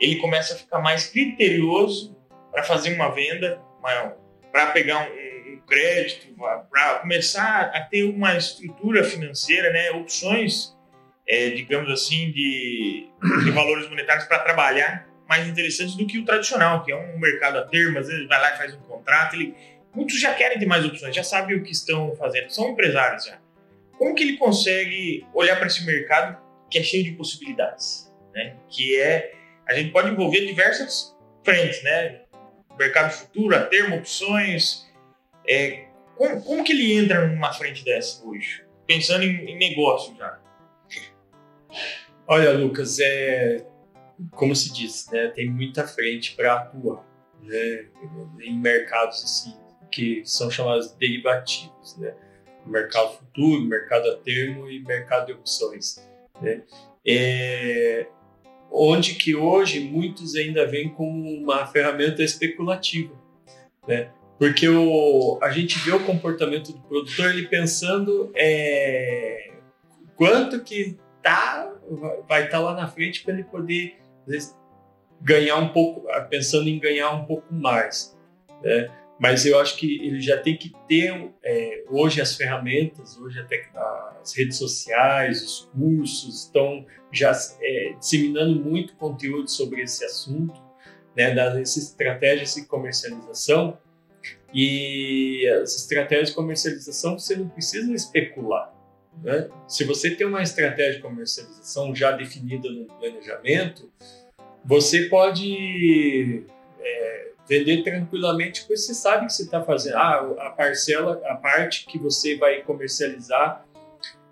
[0.00, 2.16] ele começa a ficar mais criterioso
[2.50, 3.60] para fazer uma venda,
[4.52, 6.34] para pegar um, um crédito,
[6.70, 10.73] para começar a ter uma estrutura financeira, né, opções,
[11.26, 13.08] é, digamos assim, de,
[13.44, 17.58] de valores monetários para trabalhar mais interessantes do que o tradicional, que é um mercado
[17.58, 19.54] a termo, às vezes vai lá e faz um contrato, ele,
[19.94, 23.38] muitos já querem ter mais opções, já sabem o que estão fazendo, são empresários já.
[23.96, 26.36] Como que ele consegue olhar para esse mercado
[26.70, 28.56] que é cheio de possibilidades, né?
[28.68, 29.32] Que é
[29.66, 32.20] a gente pode envolver diversas frentes, né?
[32.78, 34.84] Mercado futuro, a termo, opções.
[35.48, 35.84] É,
[36.16, 38.64] como, como que ele entra numa frente dessa hoje?
[38.86, 40.38] Pensando em, em negócio já.
[42.26, 43.64] Olha, Lucas, é
[44.32, 45.28] como se diz, né?
[45.28, 47.04] Tem muita frente para atuar,
[47.42, 47.86] né?
[48.40, 49.54] Em mercados assim
[49.90, 52.14] que são chamados derivativos, né?
[52.66, 56.04] Mercado futuro, mercado a termo e mercado de opções,
[56.40, 56.62] né?
[57.06, 58.06] É,
[58.72, 63.14] onde que hoje muitos ainda vêm como uma ferramenta especulativa,
[63.86, 64.10] né?
[64.38, 69.52] Porque o, a gente vê o comportamento do produtor ele pensando é,
[70.16, 71.74] quanto que tá,
[72.28, 74.56] vai estar tá lá na frente para ele poder vezes,
[75.20, 78.16] ganhar um pouco, pensando em ganhar um pouco mais.
[78.62, 78.90] Né?
[79.18, 83.64] Mas eu acho que ele já tem que ter é, hoje as ferramentas, hoje até
[84.20, 90.60] as redes sociais, os cursos estão já é, disseminando muito conteúdo sobre esse assunto,
[91.16, 93.78] né, das estratégias de comercialização.
[94.52, 98.73] E as estratégias de comercialização você não precisa especular.
[99.22, 99.48] Né?
[99.68, 103.90] Se você tem uma estratégia de comercialização já definida no planejamento,
[104.64, 106.44] você pode
[106.80, 109.96] é, vender tranquilamente porque você sabe que você está fazendo.
[109.96, 113.64] Ah, a parcela, a parte que você vai comercializar,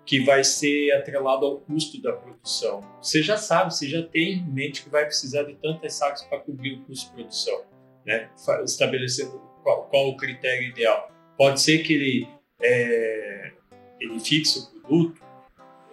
[0.05, 2.81] que vai ser atrelado ao custo da produção.
[3.01, 6.39] Você já sabe, você já tem em mente que vai precisar de tantas sacas para
[6.39, 7.63] cobrir o custo de produção,
[8.05, 8.29] né?
[8.65, 11.09] estabelecendo qual, qual, o critério ideal.
[11.37, 12.27] Pode ser que ele,
[12.61, 13.51] é,
[13.99, 15.21] ele fixe produto,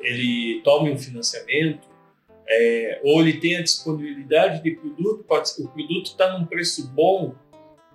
[0.00, 1.88] ele tome um financiamento,
[2.48, 5.24] é, ou ele tem a disponibilidade de produto,
[5.61, 7.35] o produto está num preço bom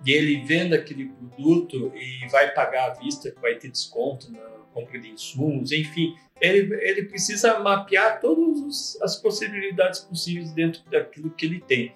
[0.04, 4.40] e ele vende aquele produto e vai pagar à vista, vai ter desconto na
[4.72, 11.46] compra de insumos, enfim, ele, ele precisa mapear todas as possibilidades possíveis dentro daquilo que
[11.46, 11.94] ele tem.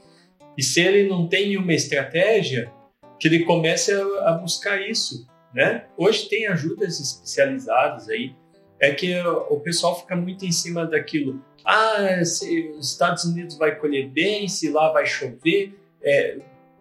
[0.57, 2.73] E se ele não tem uma estratégia,
[3.19, 5.87] que ele comece a, a buscar isso, né?
[5.97, 8.35] Hoje tem ajudas especializadas aí,
[8.81, 13.77] é que o pessoal fica muito em cima daquilo ah, se os Estados Unidos vai
[13.77, 15.79] colher bem, se lá vai chover.
[16.03, 16.39] É,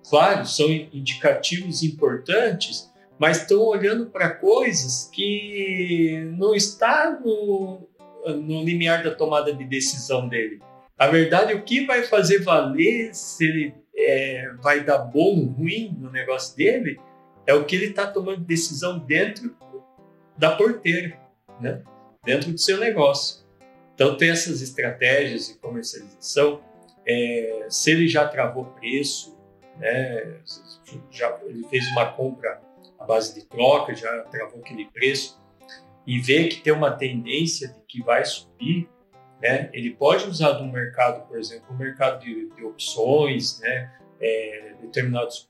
[0.10, 7.88] claro, são indicativos importantes, mas estão olhando para coisas que não está no,
[8.26, 10.60] no limiar da tomada de decisão dele.
[10.98, 15.96] A verdade, o que vai fazer valer se ele é, vai dar bom ou ruim
[16.00, 17.00] no negócio dele
[17.46, 19.56] é o que ele está tomando decisão dentro
[20.38, 21.18] da porteira,
[21.60, 21.82] né?
[22.24, 23.44] Dentro do seu negócio.
[23.96, 26.62] Então, tem essas estratégias de comercialização.
[27.08, 29.38] É, se ele já travou preço,
[29.78, 30.40] né,
[31.12, 32.62] já, ele fez uma compra
[32.98, 35.42] à base de troca, já travou aquele preço,
[36.06, 38.90] e vê que tem uma tendência de que vai subir,
[39.42, 44.74] né, ele pode usar no mercado, por exemplo, o mercado de, de opções, né, é,
[44.82, 45.48] determinados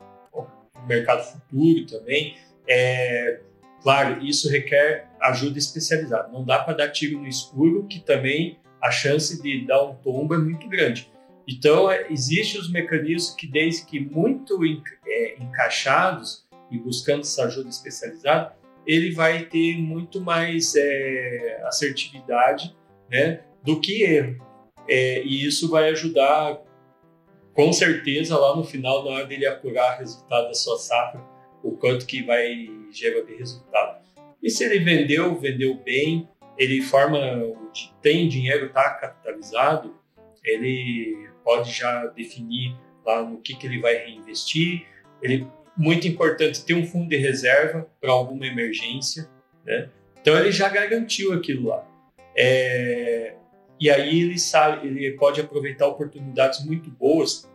[0.88, 3.42] mercado futuro também, é,
[3.82, 6.30] Claro, isso requer ajuda especializada.
[6.30, 10.34] Não dá para dar tiro no escuro, que também a chance de dar um tombo
[10.34, 11.12] é muito grande.
[11.48, 14.60] Então, é, existem os mecanismos que, desde que muito
[15.06, 18.56] é, encaixados e buscando essa ajuda especializada,
[18.86, 22.76] ele vai ter muito mais é, assertividade
[23.10, 24.46] né, do que erro.
[24.88, 26.62] É, e isso vai ajudar,
[27.54, 31.22] com certeza, lá no final, na hora dele apurar o resultado da sua safra,
[31.64, 33.99] o quanto que vai gerar de resultado.
[34.42, 37.20] E se ele vendeu, vendeu bem, ele forma,
[38.02, 39.96] tem dinheiro, está capitalizado,
[40.44, 42.76] ele pode já definir
[43.06, 44.86] lá no que, que ele vai reinvestir.
[45.22, 49.30] Ele, muito importante ter um fundo de reserva para alguma emergência,
[49.66, 49.90] né?
[50.22, 51.88] Então ele já garantiu aquilo lá.
[52.36, 53.36] É,
[53.80, 57.50] e aí ele sabe, ele pode aproveitar oportunidades muito boas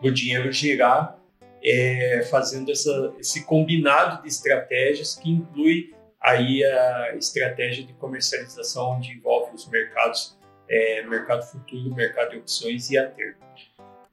[0.00, 1.18] do dinheiro girar
[1.62, 9.12] é, fazendo essa, esse combinado de estratégias que inclui aí a estratégia de comercialização onde
[9.12, 13.42] envolve os mercados, é, mercado futuro, mercado de opções e a termo.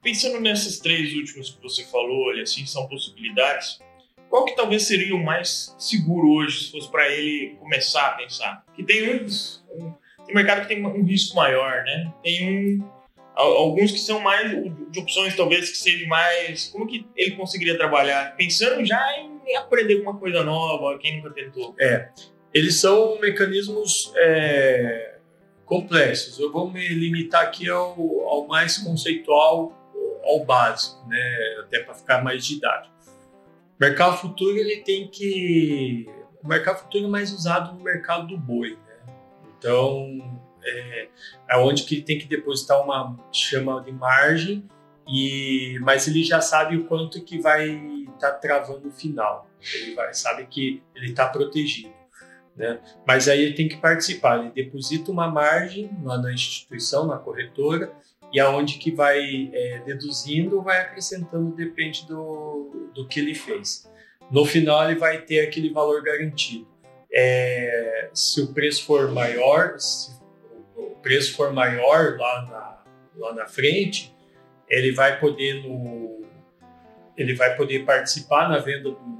[0.01, 3.79] Pensando nesses três últimos que você falou, assim, são possibilidades,
[4.29, 8.65] qual que talvez seria o mais seguro hoje, se fosse para ele começar a pensar?
[8.75, 9.93] Que tem um,
[10.25, 12.13] tem mercado que tem um risco maior, né?
[12.23, 12.99] Tem um
[13.39, 18.35] alguns que são mais de opções talvez que sejam mais como que ele conseguiria trabalhar
[18.35, 22.09] pensando já em aprender alguma coisa nova quem nunca tentou é
[22.53, 25.17] eles são mecanismos é,
[25.65, 27.95] complexos eu vou me limitar aqui ao,
[28.27, 29.79] ao mais conceitual
[30.29, 31.55] ao básico, né?
[31.61, 32.93] Até para ficar mais didático.
[33.07, 36.07] O mercado futuro ele tem que
[36.43, 39.13] o mercado futuro é mais usado no mercado do boi, né?
[39.57, 41.07] Então é,
[41.49, 44.67] é onde que tem que depositar uma chama de margem
[45.09, 47.67] e mas ele já sabe o quanto que vai
[48.13, 49.49] estar tá travando o final.
[49.73, 51.93] Ele vai sabe que ele está protegido.
[52.55, 52.79] Né?
[53.07, 57.93] Mas aí ele tem que participar, ele deposita uma margem lá na instituição, na corretora,
[58.33, 63.89] e aonde que vai é, deduzindo, vai acrescentando, depende do, do que ele fez.
[64.29, 66.67] No final, ele vai ter aquele valor garantido.
[67.11, 70.19] É, se o preço for maior, se
[70.75, 72.83] o preço for maior lá na,
[73.15, 74.13] lá na frente,
[74.69, 76.25] ele vai poder no,
[77.17, 79.19] ele vai poder participar na venda do,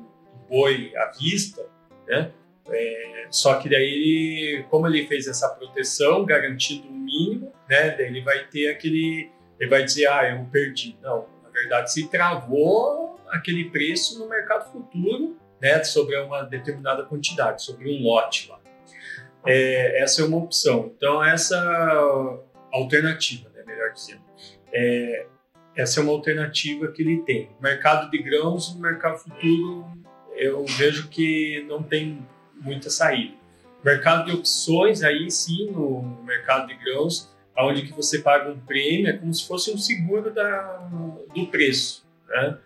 [0.49, 1.65] boi à vista,
[2.07, 2.31] né?
[2.71, 7.91] É, só que daí, como ele fez essa proteção, garantido o mínimo, né?
[7.91, 9.31] Daí ele vai ter aquele.
[9.59, 10.97] Ele vai dizer, ah, eu perdi.
[11.01, 15.83] Não, na verdade, se travou aquele preço no mercado futuro, né?
[15.83, 18.59] Sobre uma determinada quantidade, sobre um lote lá.
[19.45, 20.91] É, essa é uma opção.
[20.95, 21.57] Então, essa
[22.71, 24.21] alternativa, né, melhor dizendo.
[24.71, 25.25] É,
[25.75, 27.49] essa é uma alternativa que ele tem.
[27.61, 29.85] Mercado de grãos, no mercado futuro,
[30.35, 33.33] eu vejo que não tem muita saída.
[33.83, 39.07] Mercado de opções, aí sim, no mercado de grãos, onde que você paga um prêmio,
[39.07, 40.89] é como se fosse um seguro da,
[41.33, 42.05] do preço.
[42.27, 42.57] Né?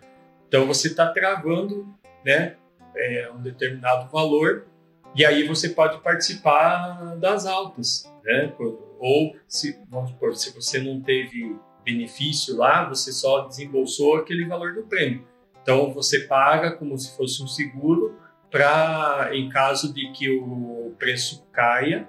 [0.48, 1.86] Então você está travando
[2.24, 2.56] né,
[2.96, 4.66] é, um determinado valor
[5.14, 8.12] e aí você pode participar das altas.
[8.24, 8.52] Né?
[8.98, 14.74] Ou, se, vamos supor, se você não teve benefício lá, você só desembolsou aquele valor
[14.74, 15.26] do prêmio.
[15.62, 18.18] Então você paga como se fosse um seguro
[18.50, 22.08] para, em caso de que o preço caia,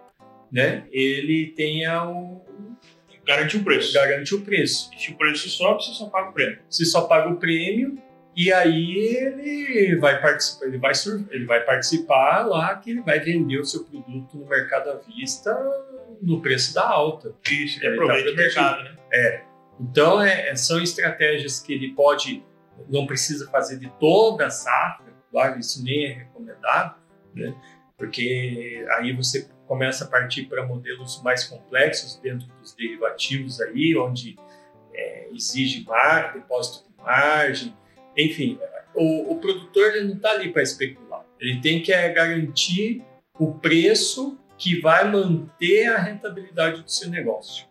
[0.51, 2.43] né, ele tenha o.
[3.25, 3.93] Garante o preço.
[3.93, 4.91] Garante o preço.
[4.95, 6.59] E se o preço sobe, você só paga o prêmio.
[6.69, 7.97] Você só paga o prêmio
[8.35, 10.91] e aí ele vai participar, ele vai,
[11.31, 15.57] ele vai participar lá que ele vai vender o seu produto no mercado à vista
[16.21, 17.33] no preço da alta.
[17.49, 18.95] Isso, ele aproveita tá o mercado, né?
[19.13, 19.41] É.
[19.79, 22.43] Então, é, são estratégias que ele pode,
[22.89, 26.95] não precisa fazer de toda a safra, claro, isso nem é recomendado,
[27.33, 27.53] né?
[27.97, 34.37] porque aí você começa a partir para modelos mais complexos dentro dos derivativos aí, onde
[34.93, 37.75] é, exige margem, depósito de margem,
[38.17, 38.59] enfim,
[38.93, 43.03] o, o produtor ele não está ali para especular, ele tem que é, garantir
[43.37, 47.67] o preço que vai manter a rentabilidade do seu negócio.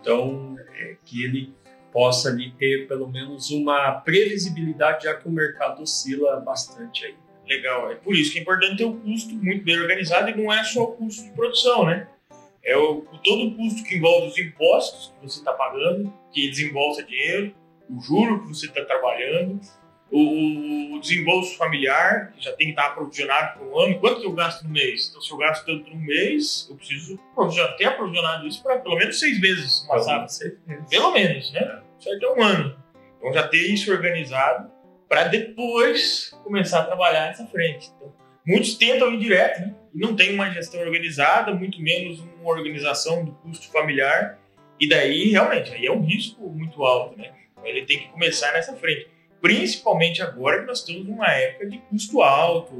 [0.00, 1.54] Então, é, que ele
[1.92, 7.14] possa ali ter pelo menos uma previsibilidade, já que o mercado oscila bastante aí.
[7.46, 10.34] Legal, é por isso que é importante ter o um custo muito bem organizado e
[10.34, 12.08] não é só o custo de produção, né?
[12.64, 17.02] É o, todo o custo que envolve os impostos que você está pagando, que desembolsa
[17.02, 17.52] dinheiro,
[17.90, 19.60] o juro que você está trabalhando,
[20.12, 23.98] o, o, desembolso familiar, que já tem que estar aprovisionado por um ano.
[23.98, 25.08] Quanto eu gasto no mês?
[25.08, 27.18] Então, se eu gasto tanto no mês, eu preciso
[27.78, 30.56] ter aprovisionado isso para pelo menos seis meses uma safra.
[30.90, 31.80] Pelo menos, né?
[31.98, 32.26] Certo?
[32.26, 32.76] É um ano.
[33.16, 34.70] Então, já ter isso organizado
[35.08, 37.90] para depois começar a trabalhar nessa frente.
[37.96, 38.12] Então,
[38.46, 39.74] muitos tentam ir direto, né?
[39.94, 44.38] E não tem uma gestão organizada, muito menos uma organização do custo familiar.
[44.78, 47.32] E daí, realmente, aí é um risco muito alto, né?
[47.52, 49.11] Então, ele tem que começar nessa frente
[49.42, 52.72] principalmente agora que nós estamos numa época de custo alto,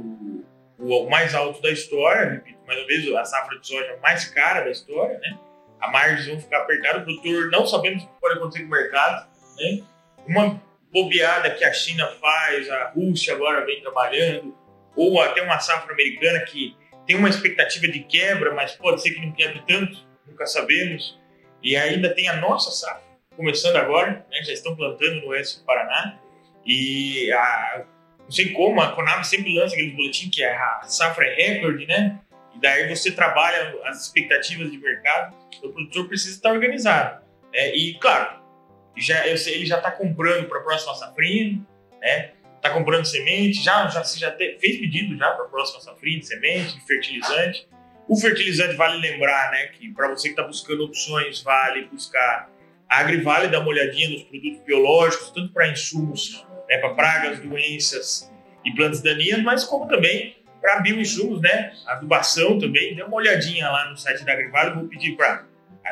[0.79, 4.61] o mais alto da história, repito mais uma vez, a safra de soja mais cara
[4.61, 5.37] da história, né?
[5.81, 8.71] A margens vão ficar apertadas, o produtor não sabemos o que pode acontecer com o
[8.71, 9.83] mercado, né?
[10.25, 14.57] Uma bobeada que a China faz, a Rússia agora vem trabalhando,
[14.95, 19.19] ou até uma safra americana que tem uma expectativa de quebra, mas pode ser que
[19.19, 21.19] não quebre tanto, nunca sabemos.
[21.61, 23.03] E ainda tem a nossa safra,
[23.35, 24.43] começando agora, né?
[24.43, 26.22] já estão plantando no oeste do Paraná.
[26.65, 27.85] E a,
[28.19, 31.85] não sei como, a Konami sempre lança aquele boletim que é a safra é recorde,
[31.85, 32.19] né?
[32.55, 37.23] E daí você trabalha as expectativas de mercado, o produtor precisa estar organizado.
[37.51, 37.75] Né?
[37.75, 38.41] E, claro,
[38.95, 41.59] já, ele já está comprando para a próxima safrinha,
[41.99, 42.31] né?
[42.55, 46.27] Está comprando semente, já, já, já te, fez pedido já para a próxima safrinha de
[46.27, 47.67] semente, de fertilizante.
[48.07, 52.49] O fertilizante vale lembrar, né, que para você que está buscando opções, vale buscar
[52.93, 58.31] a Agrivale dá uma olhadinha nos produtos biológicos, tanto para insumos né, para pragas, doenças
[58.65, 61.73] e plantas daninhas, mas como também para bioinsumos, né?
[61.85, 62.95] Adubação também.
[62.95, 65.45] Dê uma olhadinha lá no site da Agrivale, vou pedir para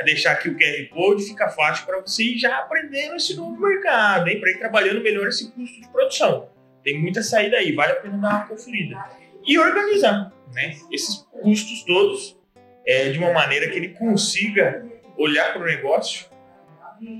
[0.05, 4.24] deixar aqui o QR Code, fica fácil para você ir já aprendendo esse novo mercado?
[4.24, 6.49] Para ir trabalhando melhor esse custo de produção.
[6.84, 8.97] Tem muita saída aí, vale a pena dar uma conferida.
[9.45, 10.78] E organizar né?
[10.89, 12.39] esses custos todos
[12.86, 14.86] é, de uma maneira que ele consiga
[15.17, 16.28] olhar para o negócio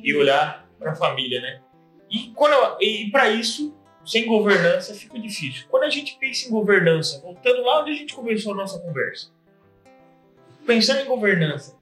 [0.04, 1.62] e olhar para a família, né?
[2.12, 2.34] E,
[2.82, 3.74] e para isso,
[4.06, 5.66] sem governança fica difícil.
[5.70, 9.32] Quando a gente pensa em governança, voltando lá onde a gente começou a nossa conversa,
[10.66, 11.80] pensando em governança,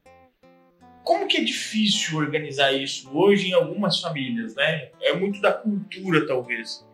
[1.03, 4.89] como que é difícil organizar isso hoje em algumas famílias, né?
[5.01, 6.87] É muito da cultura, talvez.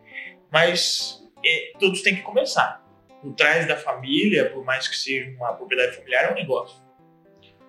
[0.49, 2.81] Mas é, todos têm que começar.
[3.21, 6.81] Por trás da família, por mais que seja uma propriedade familiar, é um negócio.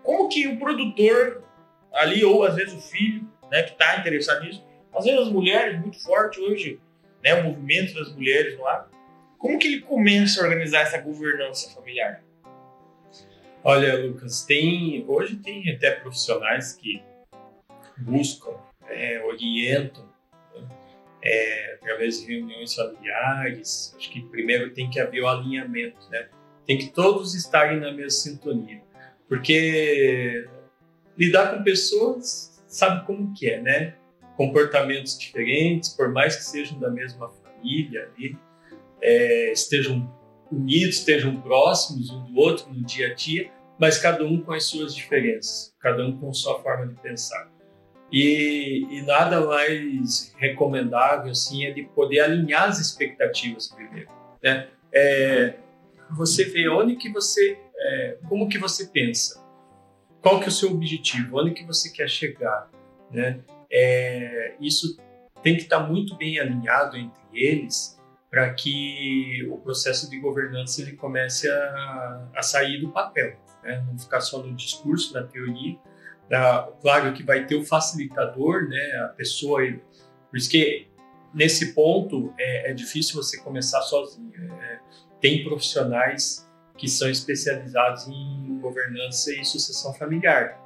[0.02, 1.42] Como que o produtor
[1.92, 4.64] ali, ou às vezes o filho, né, que está interessado nisso,
[4.96, 6.80] às vezes as mulheres, muito forte hoje,
[7.22, 8.88] né, o movimento das mulheres no ar,
[9.38, 12.22] como que ele começa a organizar essa governança familiar?
[13.62, 17.02] Olha, Lucas, tem hoje tem até profissionais que
[17.98, 18.54] buscam,
[18.88, 20.08] é, orientam
[20.54, 20.68] né,
[21.22, 23.94] é, através de reuniões familiares.
[23.96, 26.28] Acho que primeiro tem que haver o alinhamento, né?
[26.64, 28.82] Tem que todos estarem na mesma sintonia,
[29.28, 30.48] porque
[31.16, 33.94] lidar com pessoas sabe como que é, né?
[34.36, 38.36] Comportamentos diferentes, por mais que sejam da mesma família ali,
[39.00, 40.12] é, estejam
[40.50, 44.64] unidos, estejam próximos um do outro no dia a dia, mas cada um com as
[44.64, 47.50] suas diferenças, cada um com sua forma de pensar.
[48.10, 54.08] E, e nada mais recomendável assim é de poder alinhar as expectativas primeiro,
[54.42, 54.68] né?
[54.92, 55.56] É,
[56.10, 59.44] você vê onde que você, é, como que você pensa,
[60.22, 62.70] qual que é o seu objetivo, onde que você quer chegar,
[63.10, 63.40] né?
[63.70, 64.98] É, isso
[65.42, 67.96] tem que estar muito bem alinhado entre eles
[68.30, 73.36] para que o processo de governança ele comece a, a sair do papel
[73.66, 73.84] né?
[73.86, 75.76] não ficar só no discurso, na teoria.
[76.80, 79.04] Claro que vai ter o facilitador, né?
[79.04, 79.60] a pessoa.
[80.30, 80.86] Por isso que
[81.34, 84.32] nesse ponto é, é difícil você começar sozinho.
[84.62, 84.78] É,
[85.20, 86.48] tem profissionais
[86.78, 90.60] que são especializados em governança e sucessão familiar.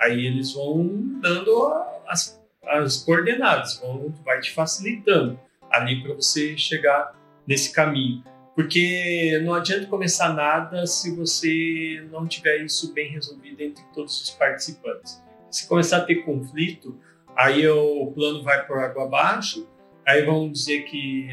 [0.00, 0.88] Aí eles vão
[1.20, 1.72] dando
[2.12, 5.38] as, as coordenadas, vão, vai te facilitando
[5.70, 8.22] ali para você chegar nesse caminho.
[8.54, 14.30] Porque não adianta começar nada se você não tiver isso bem resolvido entre todos os
[14.30, 15.22] participantes.
[15.50, 16.98] Se começar a ter conflito,
[17.34, 19.66] aí o plano vai por água abaixo,
[20.06, 21.30] aí vão dizer que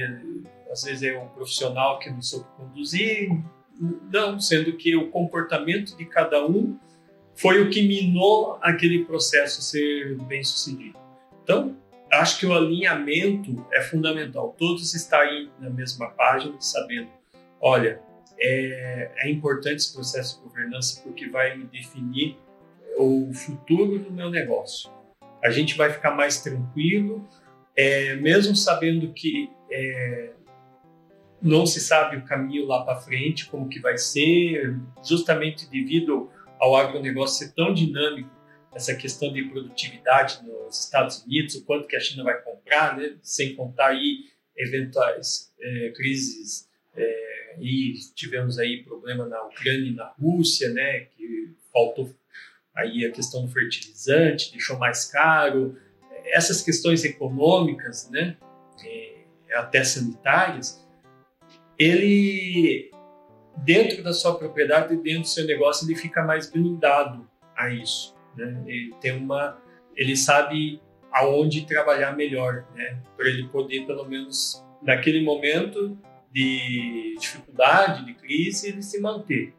[0.72, 3.30] às vezes é um profissional que não soube conduzir,
[4.12, 6.78] não, sendo que o comportamento de cada um
[7.40, 11.00] foi o que minou aquele processo ser bem sucedido.
[11.42, 11.74] Então,
[12.12, 14.54] acho que o alinhamento é fundamental.
[14.58, 17.08] Todos estarem na mesma página, sabendo,
[17.62, 18.02] olha,
[18.38, 22.38] é, é importante esse processo de governança porque vai me definir
[22.98, 24.92] o futuro do meu negócio.
[25.42, 27.26] A gente vai ficar mais tranquilo,
[27.74, 30.32] é, mesmo sabendo que é,
[31.42, 36.30] não se sabe o caminho lá para frente, como que vai ser, justamente devido
[36.60, 38.30] ao agronegócio ser tão dinâmico
[38.74, 43.16] essa questão de produtividade nos Estados Unidos, o quanto que a China vai comprar, né?
[43.22, 50.08] sem contar aí eventuais é, crises é, e tivemos aí problema na Ucrânia e na
[50.20, 51.02] Rússia, né?
[51.02, 52.14] Que faltou
[52.76, 55.78] aí a questão do fertilizante, deixou mais caro,
[56.26, 58.38] essas questões econômicas, né?
[58.86, 59.16] É,
[59.56, 60.86] até sanitárias,
[61.78, 62.92] ele
[63.64, 68.16] dentro da sua propriedade, dentro do seu negócio, ele fica mais blindado a isso.
[68.36, 68.64] Né?
[68.66, 69.58] Ele tem uma,
[69.96, 70.82] ele sabe
[71.12, 73.02] aonde trabalhar melhor, né?
[73.18, 75.98] Para ele poder pelo menos naquele momento
[76.32, 79.54] de dificuldade, de crise, ele se manter,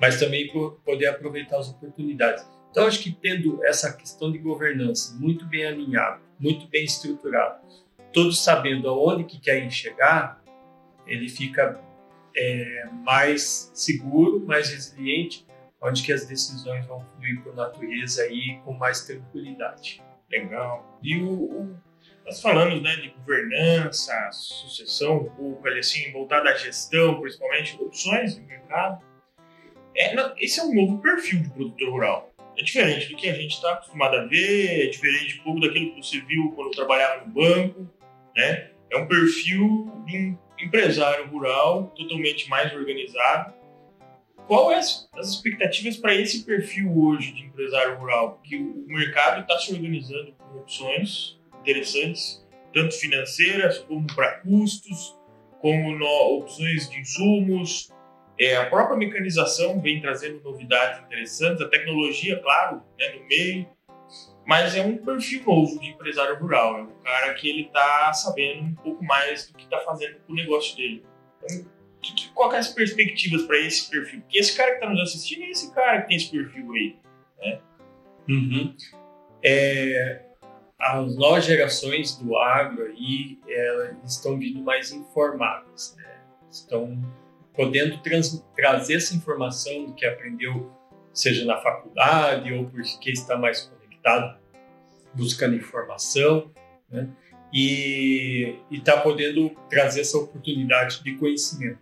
[0.00, 0.50] mas também
[0.84, 2.46] poder aproveitar as oportunidades.
[2.70, 7.60] Então, acho que tendo essa questão de governança muito bem alinhada, muito bem estruturada,
[8.12, 10.42] todos sabendo aonde que querem chegar,
[11.06, 11.80] ele fica
[12.36, 15.46] é, mais seguro, mais resiliente
[15.82, 20.00] onde que as decisões vão fluir por natureza aí com mais tranquilidade.
[20.30, 20.98] Legal.
[21.02, 21.76] E o, o
[22.24, 28.36] nós falamos né, de governança, sucessão, um pouco ali assim, voltada à gestão, principalmente, opções
[28.36, 29.04] de mercado.
[29.96, 32.32] É, não, esse é um novo perfil de produtor rural.
[32.56, 35.94] É diferente do que a gente está acostumado a ver, é diferente um pouco daquilo
[35.94, 37.90] que você viu quando trabalhava no banco,
[38.36, 38.70] né?
[38.88, 43.54] É um perfil de um empresário rural totalmente mais organizado,
[44.46, 48.34] qual é as, as expectativas para esse perfil hoje de empresário rural?
[48.34, 55.16] Porque o mercado está se organizando com opções interessantes, tanto financeiras como para custos,
[55.60, 57.92] como no, opções de insumos.
[58.38, 63.68] É, a própria mecanização vem trazendo novidades interessantes, a tecnologia, claro, né, no meio,
[64.46, 66.78] mas é um perfil novo de empresário rural.
[66.78, 70.32] É um cara que ele está sabendo um pouco mais do que está fazendo com
[70.32, 71.04] o negócio dele.
[71.44, 71.66] Então,
[72.00, 74.20] que, qual é as perspectivas para esse perfil?
[74.22, 76.96] Porque esse cara que está nos assistindo é esse cara que tem esse perfil aí.
[77.40, 77.60] Né?
[78.28, 78.76] Uhum.
[79.44, 80.22] É,
[80.78, 86.20] as novas gerações do agro aí elas estão vindo mais informadas, né?
[86.50, 87.00] estão
[87.54, 88.00] podendo
[88.56, 90.72] trazer essa informação do que aprendeu,
[91.12, 93.66] seja na faculdade ou porque está mais
[94.02, 94.36] conectado,
[95.14, 96.50] buscando informação,
[96.90, 97.08] né?
[97.52, 101.78] e está podendo trazer essa oportunidade de conhecimento.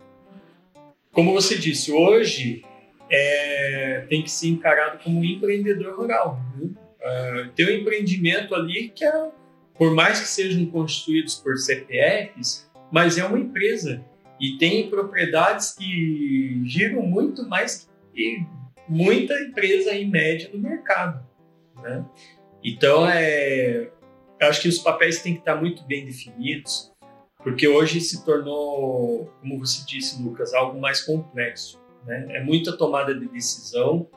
[1.11, 2.63] Como você disse, hoje
[3.09, 6.39] é, tem que ser encarado como um empreendedor rural.
[6.55, 6.69] Né?
[7.01, 9.29] Uh, tem um empreendimento ali que é,
[9.73, 14.03] por mais que sejam constituídos por CPFs, mas é uma empresa
[14.39, 18.45] e tem propriedades que giram muito mais que
[18.87, 21.25] muita empresa em média no mercado.
[21.81, 22.05] Né?
[22.63, 23.91] Então, é,
[24.39, 26.91] eu acho que os papéis têm que estar muito bem definidos,
[27.37, 31.81] porque hoje se tornou, como você disse, Lucas, algo mais complexo.
[32.05, 32.25] Né?
[32.29, 34.07] É muita tomada de decisão.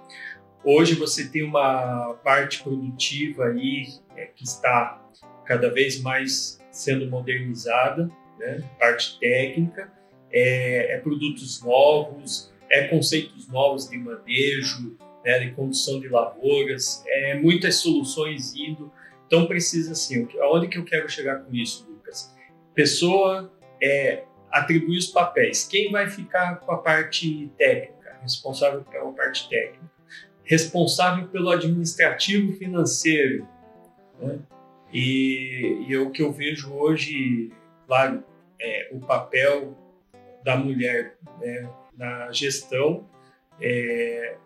[0.65, 3.87] Hoje você tem uma parte produtiva aí
[4.17, 5.03] é, que está
[5.45, 8.62] cada vez mais sendo modernizada, né?
[8.79, 9.93] parte técnica,
[10.33, 15.39] é, é, produtos novos, é conceitos novos de manejo, né?
[15.41, 18.93] de condução de lavouras, é muitas soluções indo.
[19.27, 22.35] Então precisa assim, aonde que eu quero chegar com isso, Lucas?
[22.75, 23.53] Pessoa
[23.83, 25.64] é, atribuir os papéis.
[25.64, 28.18] Quem vai ficar com a parte técnica?
[28.22, 29.95] Responsável pela parte técnica
[30.45, 33.49] responsável pelo administrativo financeiro.
[34.20, 34.39] Né?
[34.93, 37.51] E, e é o que eu vejo hoje,
[37.87, 38.22] claro,
[38.61, 39.77] é o papel
[40.45, 43.09] da mulher né, na gestão.
[43.61, 44.37] É,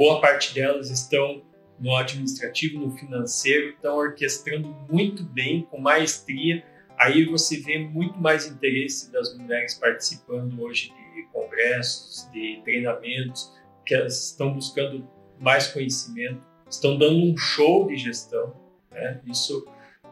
[0.00, 1.42] boa parte delas estão
[1.78, 6.64] no administrativo, no financeiro, estão orquestrando muito bem, com maestria.
[6.98, 13.52] Aí você vê muito mais interesse das mulheres participando hoje de congressos, de treinamentos,
[13.84, 15.06] que elas estão buscando
[15.38, 18.56] mais conhecimento, estão dando um show de gestão.
[18.90, 19.20] Né?
[19.26, 19.66] Isso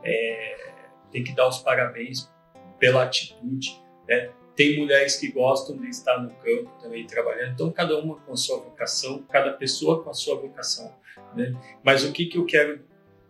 [0.04, 0.72] é,
[1.10, 2.30] tem que dar os parabéns
[2.78, 3.82] pela atitude.
[4.06, 4.30] Né?
[4.58, 8.36] Tem mulheres que gostam de estar no campo também trabalhando, então cada uma com a
[8.36, 10.92] sua vocação, cada pessoa com a sua vocação.
[11.32, 11.56] Né?
[11.84, 12.80] Mas o que, que eu quero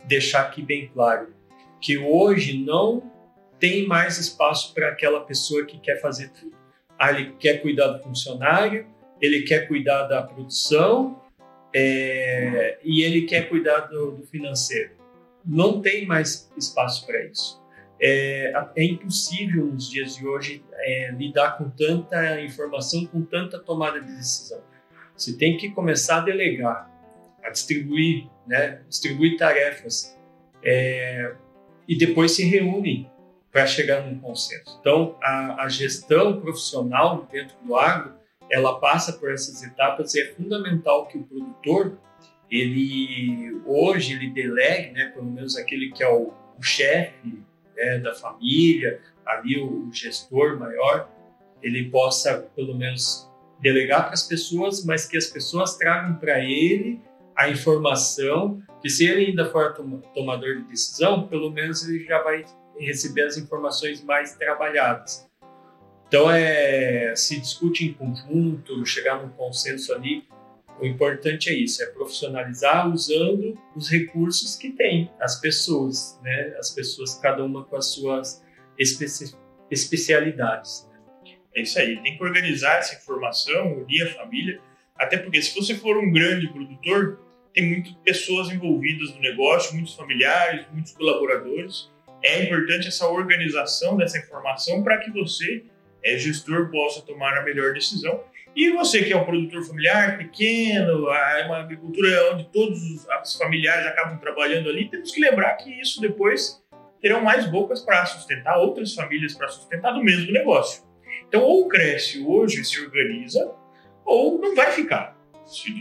[0.05, 1.31] deixar aqui bem claro?
[1.79, 3.11] Que hoje não
[3.59, 6.57] tem mais espaço para aquela pessoa que quer fazer tudo.
[6.97, 8.87] Ah, ele quer cuidar do funcionário,
[9.21, 11.21] ele quer cuidar da produção
[11.71, 14.93] é, e ele quer cuidar do, do, financeiro.
[15.45, 17.58] Não tem mais espaço para isso.
[18.01, 23.99] É, é, impossível nos dias de hoje é, lidar com tanta informação, com tanta tomada
[23.99, 24.61] de decisão.
[25.15, 26.89] Você tem que começar a delegar,
[27.43, 30.17] a distribuir, né, distribuir tarefas
[30.63, 31.33] é,
[31.87, 33.09] e depois se reúnem
[33.51, 34.77] para chegar num consenso.
[34.79, 38.13] Então, a, a gestão profissional dentro do agro
[38.51, 41.99] ela passa por essas etapas e é fundamental que o produtor
[42.49, 47.43] ele hoje ele delegue, né, pelo menos aquele que é o, o chefe
[47.79, 51.09] né, da família, ali o, gestor maior,
[51.61, 57.01] ele possa pelo menos delegar para as pessoas, mas que as pessoas tragam para ele
[57.35, 59.73] a informação, que se ele ainda for
[60.13, 62.45] tomador de decisão, pelo menos ele já vai
[62.77, 65.29] receber as informações mais trabalhadas.
[66.07, 70.27] Então, é, se discute em conjunto, chegar num consenso ali.
[70.79, 76.55] O importante é isso, é profissionalizar usando os recursos que tem, as pessoas, né?
[76.57, 78.43] As pessoas, cada uma com as suas
[78.77, 79.35] especi
[79.69, 80.89] especialidades.
[80.89, 81.35] Né?
[81.55, 84.59] É isso aí, tem que organizar essa informação, unir a família,
[84.95, 87.19] até porque se você for um grande produtor,
[87.53, 91.89] tem muitas pessoas envolvidas no negócio, muitos familiares, muitos colaboradores.
[92.23, 95.63] É importante essa organização dessa informação para que você
[96.03, 98.23] é, gestor possa tomar a melhor decisão.
[98.55, 103.85] E você que é um produtor familiar pequeno, é uma agricultura onde todos os familiares
[103.85, 106.61] acabam trabalhando ali, temos que lembrar que isso depois
[107.01, 110.83] terão mais bocas para sustentar, outras famílias para sustentar do mesmo negócio.
[111.27, 113.51] Então, ou cresce hoje, se organiza,
[114.03, 115.17] ou não vai ficar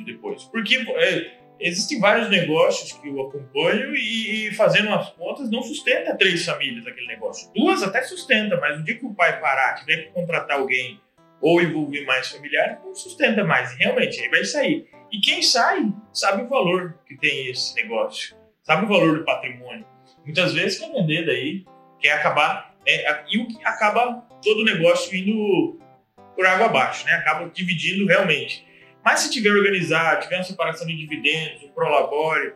[0.05, 0.45] depois.
[0.45, 6.45] Porque é, existem vários negócios que eu acompanho e, fazendo as contas não sustenta três
[6.45, 7.51] famílias aquele negócio.
[7.55, 11.01] Duas até sustenta, mas no dia que o pai parar, tiver que contratar alguém
[11.41, 13.77] ou envolver mais familiares, não sustenta mais.
[13.77, 14.89] Realmente, aí vai sair.
[15.11, 19.87] E quem sai sabe o valor que tem esse negócio, sabe o valor do patrimônio.
[20.25, 21.65] Muitas vezes quer vender daí,
[22.01, 22.77] quer acabar.
[22.87, 25.79] É, e o que acaba todo o negócio indo
[26.35, 27.13] por água abaixo, né?
[27.15, 28.67] Acaba dividindo realmente.
[29.05, 32.55] Mas se tiver organizado, tiver uma separação de dividendos, um prolabore,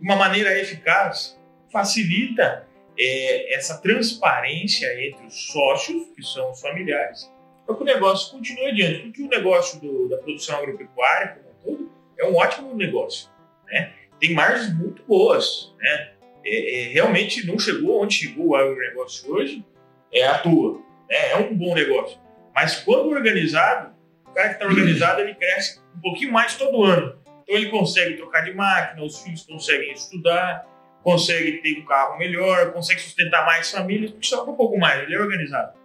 [0.00, 1.38] uma maneira eficaz,
[1.70, 2.66] facilita
[2.98, 7.30] é, essa transparência entre os sócios, que são os familiares,
[7.66, 9.02] para que o negócio continue adiante.
[9.02, 13.28] Porque o negócio do, da produção agropecuária, como um todo, é um ótimo negócio.
[13.66, 13.92] Né?
[14.18, 15.74] Tem margens muito boas.
[15.78, 16.10] Né?
[16.44, 19.64] é, é, realmente não chegou onde chegou o agronegócio hoje,
[20.12, 20.78] é à toa.
[21.08, 21.32] Né?
[21.32, 22.18] É um bom negócio.
[22.54, 23.94] Mas quando organizado,
[24.26, 27.18] o cara que está organizado ele cresce um pouquinho mais todo ano.
[27.42, 30.66] Então ele consegue trocar de máquina, os filhos conseguem estudar,
[31.02, 35.14] consegue ter um carro melhor, consegue sustentar mais famílias, porque sobra um pouco mais, ele
[35.14, 35.78] é organizado.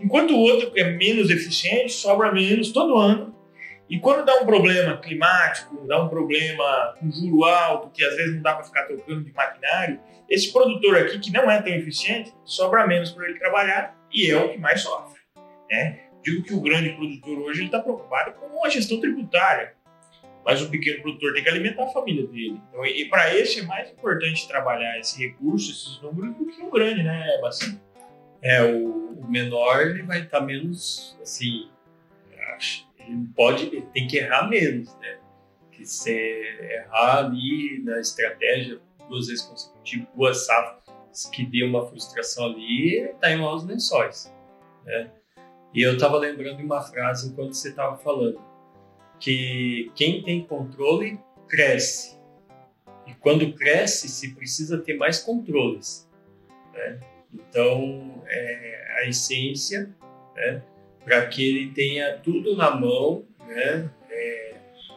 [0.00, 3.34] Enquanto o outro é menos eficiente, sobra menos todo ano.
[3.88, 8.36] E quando dá um problema climático, dá um problema com juro alto, que às vezes
[8.36, 12.32] não dá para ficar trocando de maquinário, esse produtor aqui, que não é tão eficiente,
[12.44, 15.20] sobra menos para ele trabalhar e é o que mais sofre.
[15.68, 15.98] Né?
[16.22, 19.74] Digo que o grande produtor hoje está preocupado com a gestão tributária,
[20.44, 22.60] mas o pequeno produtor tem que alimentar a família dele.
[22.68, 26.70] Então, e, para esse é mais importante trabalhar esse recurso, esses números, do que o
[26.70, 27.80] grande, né, Bacinho?
[28.42, 31.70] É, o, menor ele vai estar tá menos, assim,
[32.98, 35.18] ele pode, ele tem que errar menos, né?
[35.70, 42.46] Que se errar ali na estratégia duas vezes consecutivas, duas safras, que deu uma frustração
[42.46, 44.32] ali, está em maus lençóis,
[44.84, 45.10] né?
[45.72, 48.40] E eu estava lembrando de uma frase enquanto você estava falando,
[49.20, 52.18] que quem tem controle cresce.
[53.06, 56.08] E quando cresce, se precisa ter mais controles.
[56.72, 57.00] Né?
[57.32, 59.90] Então, é, a essência,
[60.34, 60.62] né,
[61.04, 64.54] para que ele tenha tudo na mão, né, é,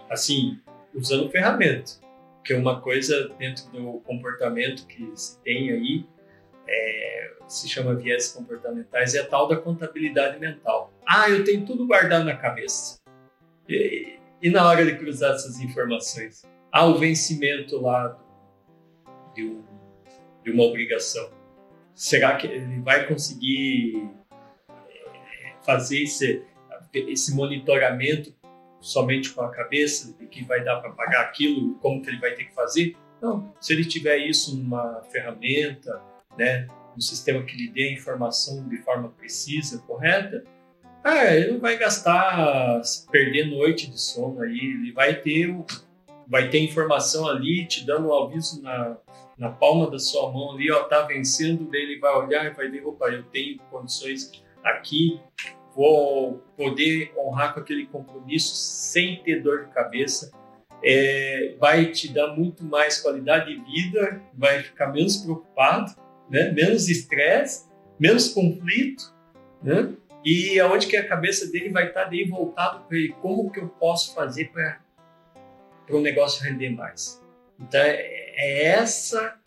[0.09, 0.59] assim,
[0.93, 1.93] usando ferramenta.
[2.43, 6.05] Que é uma coisa dentro do comportamento que se tem aí,
[6.67, 10.91] é, se chama viés comportamentais, é a tal da contabilidade mental.
[11.05, 12.97] Ah, eu tenho tudo guardado na cabeça.
[13.69, 16.43] E, e na hora de cruzar essas informações?
[16.69, 18.19] Há o vencimento lá
[19.33, 19.63] de, um,
[20.43, 21.29] de uma obrigação
[21.93, 24.09] será que ele vai conseguir
[24.69, 26.43] é, fazer esse,
[26.93, 28.33] esse monitoramento
[28.79, 32.33] somente com a cabeça de que vai dar para pagar aquilo, como que ele vai
[32.33, 32.95] ter que fazer?
[33.21, 36.01] Não, se ele tiver isso numa ferramenta,
[36.37, 40.43] né, um sistema que lhe dê a informação de forma precisa, correta,
[41.03, 42.81] ah, ele não vai gastar,
[43.11, 45.53] perder noite de sono aí, ele vai ter,
[46.27, 48.97] vai ter informação ali te dando um aviso na,
[49.37, 52.67] na palma da sua mão ali, ó, tá vencendo, daí ele vai olhar e vai
[52.69, 55.19] ver, opa, eu tenho condições aqui,
[55.75, 60.31] vou poder honrar com aquele compromisso sem ter dor de cabeça,
[60.83, 65.95] é, vai te dar muito mais qualidade de vida, vai ficar menos preocupado,
[66.29, 66.51] né?
[66.51, 67.69] menos estresse,
[67.99, 69.13] menos conflito,
[69.61, 69.93] né?
[70.25, 74.13] e aonde que a cabeça dele vai estar daí voltado para como que eu posso
[74.13, 74.79] fazer para
[75.89, 77.22] o negócio render mais.
[77.63, 79.39] Então, é, é essa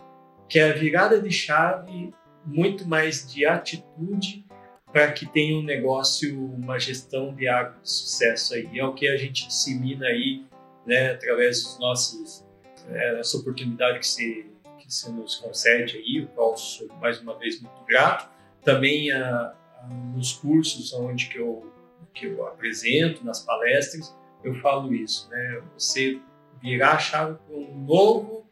[0.49, 2.15] que é a virada de chave,
[2.45, 4.45] muito mais de atitude
[4.93, 8.79] para que tenha um negócio, uma gestão de água de sucesso aí.
[8.79, 10.45] É o que a gente dissemina aí,
[10.87, 12.47] né, através dos nossos,
[12.89, 14.47] é, essa oportunidade que se,
[14.79, 18.31] que se nos concede aí, o qual sou mais uma vez muito grato.
[18.63, 21.71] Também a, a, nos cursos onde que eu,
[22.15, 25.63] que eu apresento, nas palestras, eu falo isso, né?
[25.77, 26.21] Você
[26.67, 28.45] virar a chave para um novo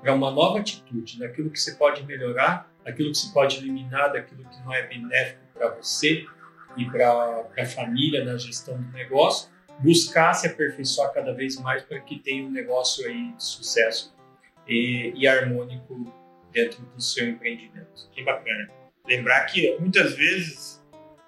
[0.00, 4.44] para uma nova atitude, daquilo que você pode melhorar, daquilo que você pode eliminar, daquilo
[4.44, 6.24] que não é benéfico para você
[6.76, 9.50] e para a família na gestão do negócio,
[9.80, 14.14] buscar se aperfeiçoar cada vez mais para que tenha um negócio aí de sucesso
[14.66, 16.14] e, e harmônico
[16.52, 18.08] dentro do seu empreendimento.
[18.12, 18.70] Que bacana.
[19.04, 20.80] Lembrar que muitas vezes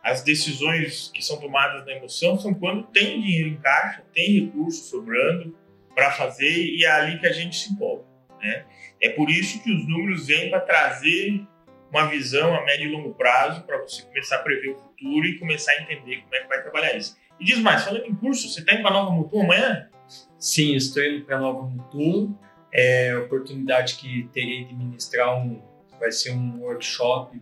[0.03, 4.85] as decisões que são tomadas na emoção são quando tem dinheiro em caixa, tem recurso
[4.89, 5.59] sobrando
[6.01, 8.05] para fazer e é ali que a gente se empolga.
[8.41, 8.65] Né?
[9.03, 11.47] É por isso que os números vêm para trazer
[11.93, 15.39] uma visão a médio e longo prazo para você começar a prever o futuro e
[15.39, 17.19] começar a entender como é que vai trabalhar isso.
[17.39, 19.91] E diz mais, falando em curso, você está indo para Nova Mutum amanhã?
[20.39, 22.35] Sim, estou indo para Nova Mutum.
[22.73, 25.61] É a oportunidade que terei de ministrar um,
[25.99, 27.39] vai ser um workshop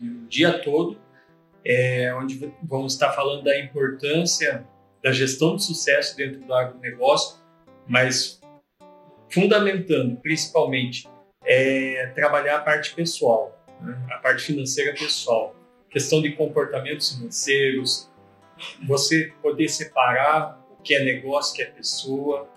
[0.00, 1.00] o dia todo,
[1.64, 4.64] é, onde vamos estar falando da importância
[5.02, 7.38] da gestão de sucesso dentro do agronegócio,
[7.88, 8.40] mas
[9.30, 11.08] fundamentando principalmente
[11.44, 13.98] é, trabalhar a parte pessoal, né?
[14.10, 15.56] a parte financeira pessoal,
[15.90, 18.10] questão de comportamentos financeiros,
[18.86, 22.48] você poder separar o que é negócio, o que é pessoa,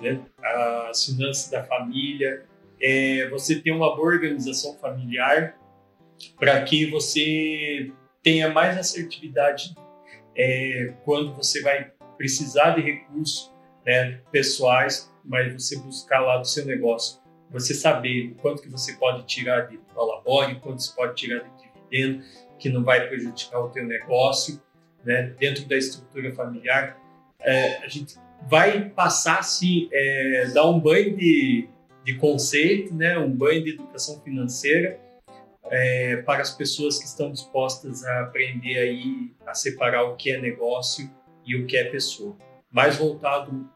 [0.00, 0.20] né?
[0.88, 2.44] as finanças da família,
[2.80, 5.56] é, você ter uma boa organização familiar
[6.38, 9.74] para que você tenha mais assertividade
[10.36, 13.51] é, quando você vai precisar de recursos
[13.84, 17.20] né, pessoais mas você buscar lá do seu negócio,
[17.50, 21.50] você saber o quanto que você pode tirar de prolabore, quanto você pode tirar de
[21.62, 22.24] dividendo,
[22.58, 24.60] que não vai prejudicar o teu negócio,
[25.04, 25.34] né?
[25.38, 26.98] dentro da estrutura familiar,
[27.40, 28.16] é, a gente
[28.48, 31.68] vai passar, assim, é, dar um banho de,
[32.04, 33.18] de conceito, né?
[33.18, 34.98] um banho de educação financeira
[35.70, 40.40] é, para as pessoas que estão dispostas a aprender aí a separar o que é
[40.40, 41.10] negócio
[41.44, 42.36] e o que é pessoa.
[42.72, 43.68] Mais voltado,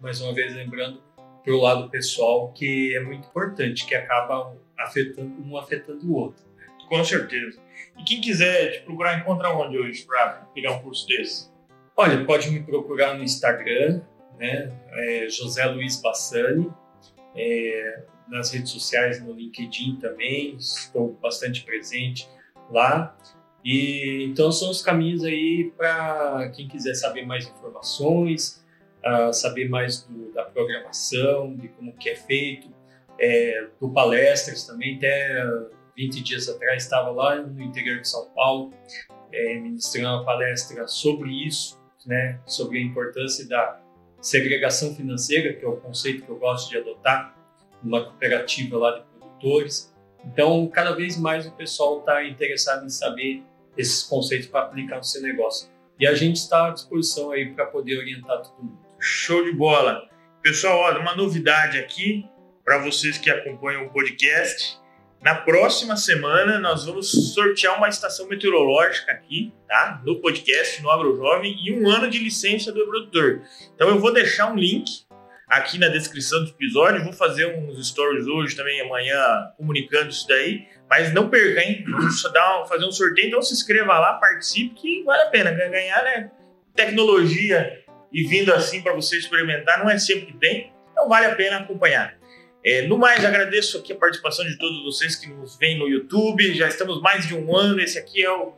[0.00, 1.02] mais uma vez lembrando,
[1.42, 6.44] para o lado pessoal, que é muito importante, que acaba afetando um afetando o outro.
[6.88, 7.60] Com certeza.
[7.98, 11.48] E quem quiser te procurar, encontrar onde hoje para pegar um curso desse?
[11.96, 14.02] Olha, pode me procurar no Instagram,
[14.36, 14.72] né?
[14.90, 16.70] É José Luiz Bassani.
[17.36, 22.28] É, nas redes sociais, no LinkedIn também, estou bastante presente
[22.70, 23.16] lá.
[23.64, 28.64] E então são os caminhos aí para quem quiser saber mais informações,
[29.04, 32.68] uh, saber mais do, da programação, de como que é feito,
[33.18, 34.96] é, do palestras também.
[34.96, 35.44] Até
[35.96, 38.72] 20 dias atrás estava lá no interior de São Paulo
[39.32, 43.80] é, ministrando uma palestra sobre isso, né, sobre a importância da
[44.20, 47.36] segregação financeira, que é o conceito que eu gosto de adotar,
[47.82, 49.94] numa cooperativa lá de produtores.
[50.24, 53.42] Então, cada vez mais o pessoal está interessado em saber
[53.76, 55.68] esses conceitos para aplicar no seu negócio.
[55.98, 58.78] E a gente está à disposição aí para poder orientar todo mundo.
[58.98, 60.08] Show de bola!
[60.42, 62.24] Pessoal, olha, uma novidade aqui
[62.64, 64.78] para vocês que acompanham o podcast.
[65.22, 70.00] Na próxima semana nós vamos sortear uma estação meteorológica aqui, tá?
[70.04, 73.42] No podcast, no Agro Jovem e um ano de licença do produtor.
[73.74, 75.04] Então eu vou deixar um link
[75.46, 77.04] aqui na descrição do episódio.
[77.04, 80.66] Vou fazer uns stories hoje também, amanhã, comunicando isso daí.
[80.90, 81.84] Mas não perca, hein?
[81.88, 85.52] Vamos dar, fazer um sorteio, então se inscreva lá, participe, que vale a pena.
[85.52, 86.30] Ganhar, né?
[86.74, 91.34] Tecnologia e vindo assim para você experimentar, não é sempre que tem, então vale a
[91.36, 92.18] pena acompanhar.
[92.64, 96.52] É, no mais, agradeço aqui a participação de todos vocês que nos veem no YouTube.
[96.54, 97.80] Já estamos mais de um ano.
[97.80, 98.52] Esse aqui é o,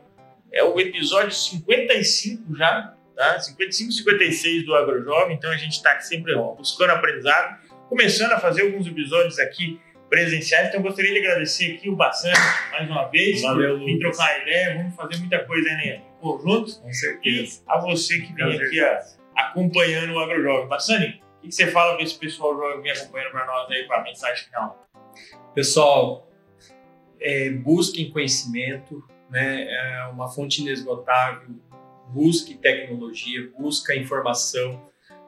[0.51, 3.39] é o episódio 55 já tá?
[3.39, 8.87] 55, 56 do AgroJovem, então a gente está sempre buscando aprendizado, começando a fazer alguns
[8.87, 9.79] episódios aqui
[10.13, 12.35] presenciais, então eu gostaria de agradecer aqui o Bassano
[12.71, 16.21] mais uma vez, Valeu, por vir trocar ideia, vamos fazer muita coisa aí né, em
[16.21, 17.63] conjunto, com certeza.
[17.67, 18.99] e a você que vem aqui ó,
[19.35, 20.67] acompanhando o AgroJovem.
[20.67, 23.87] Bassani, o que você fala para esse pessoal jovem que vem acompanhando para nós aí,
[23.87, 24.87] para a mensagem final?
[25.55, 26.31] Pessoal,
[27.19, 29.65] é, busquem conhecimento, né?
[29.67, 31.55] é uma fonte inesgotável
[32.09, 34.79] busque tecnologia, busca informação.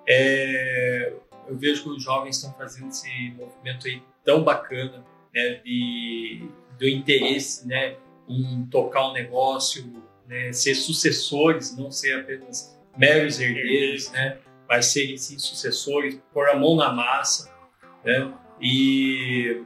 [0.08, 0.85] É,
[1.56, 5.04] eu vejo que os jovens estão fazendo esse movimento aí tão bacana
[5.34, 7.96] né, de, do interesse né,
[8.28, 14.38] em tocar um negócio, né, ser sucessores, não ser apenas meros herdeiros, né,
[14.68, 17.54] mas serem sim sucessores, pôr a mão na massa.
[18.04, 19.64] Né, e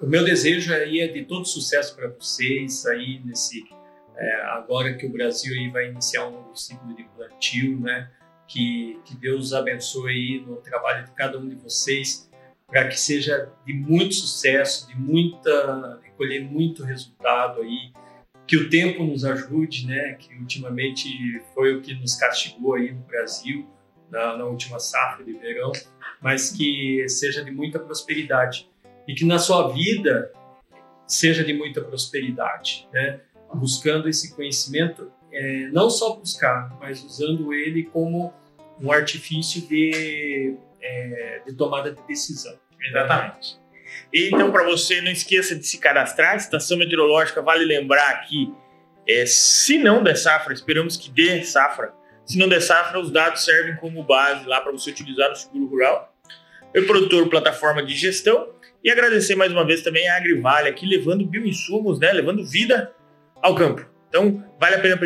[0.00, 3.64] o meu desejo aí é de todo sucesso para vocês aí nesse
[4.14, 8.10] é, agora que o Brasil aí vai iniciar um novo ciclo de plantio, né?
[8.52, 12.30] Que, que Deus abençoe aí no trabalho de cada um de vocês,
[12.68, 17.92] para que seja de muito sucesso, de muita, de colher muito resultado aí,
[18.46, 20.14] que o tempo nos ajude, né?
[20.14, 23.66] Que ultimamente foi o que nos castigou aí no Brasil
[24.10, 25.72] na, na última safra de verão,
[26.20, 28.68] mas que seja de muita prosperidade
[29.08, 30.30] e que na sua vida
[31.06, 33.20] seja de muita prosperidade, né?
[33.54, 38.32] buscando esse conhecimento, é, não só buscar, mas usando ele como
[38.80, 42.58] um artifício de, é, de tomada de decisão.
[42.80, 43.60] Exatamente.
[44.12, 46.36] Então, para você, não esqueça de se cadastrar.
[46.36, 48.52] Estação Meteorológica, vale lembrar que,
[49.08, 51.92] é, se não der safra, esperamos que dê safra.
[52.24, 55.66] Se não der safra, os dados servem como base lá para você utilizar no seguro
[55.66, 56.14] rural.
[56.72, 58.50] Eu, produtor, plataforma de gestão.
[58.84, 62.92] E agradecer mais uma vez também a Agrivale aqui, levando bioinsumos, né, levando vida
[63.40, 63.86] ao campo.
[64.08, 64.98] Então, vale a pena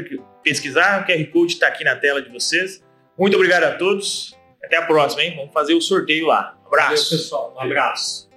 [0.43, 2.83] pesquisar, o QR Code está aqui na tela de vocês.
[3.19, 4.37] Muito obrigado a todos.
[4.63, 5.37] Até a próxima, hein?
[5.37, 6.57] Vamos fazer o sorteio lá.
[6.65, 7.11] Um abraço.
[7.11, 7.55] Valeu, pessoal.
[7.57, 8.29] Um abraço.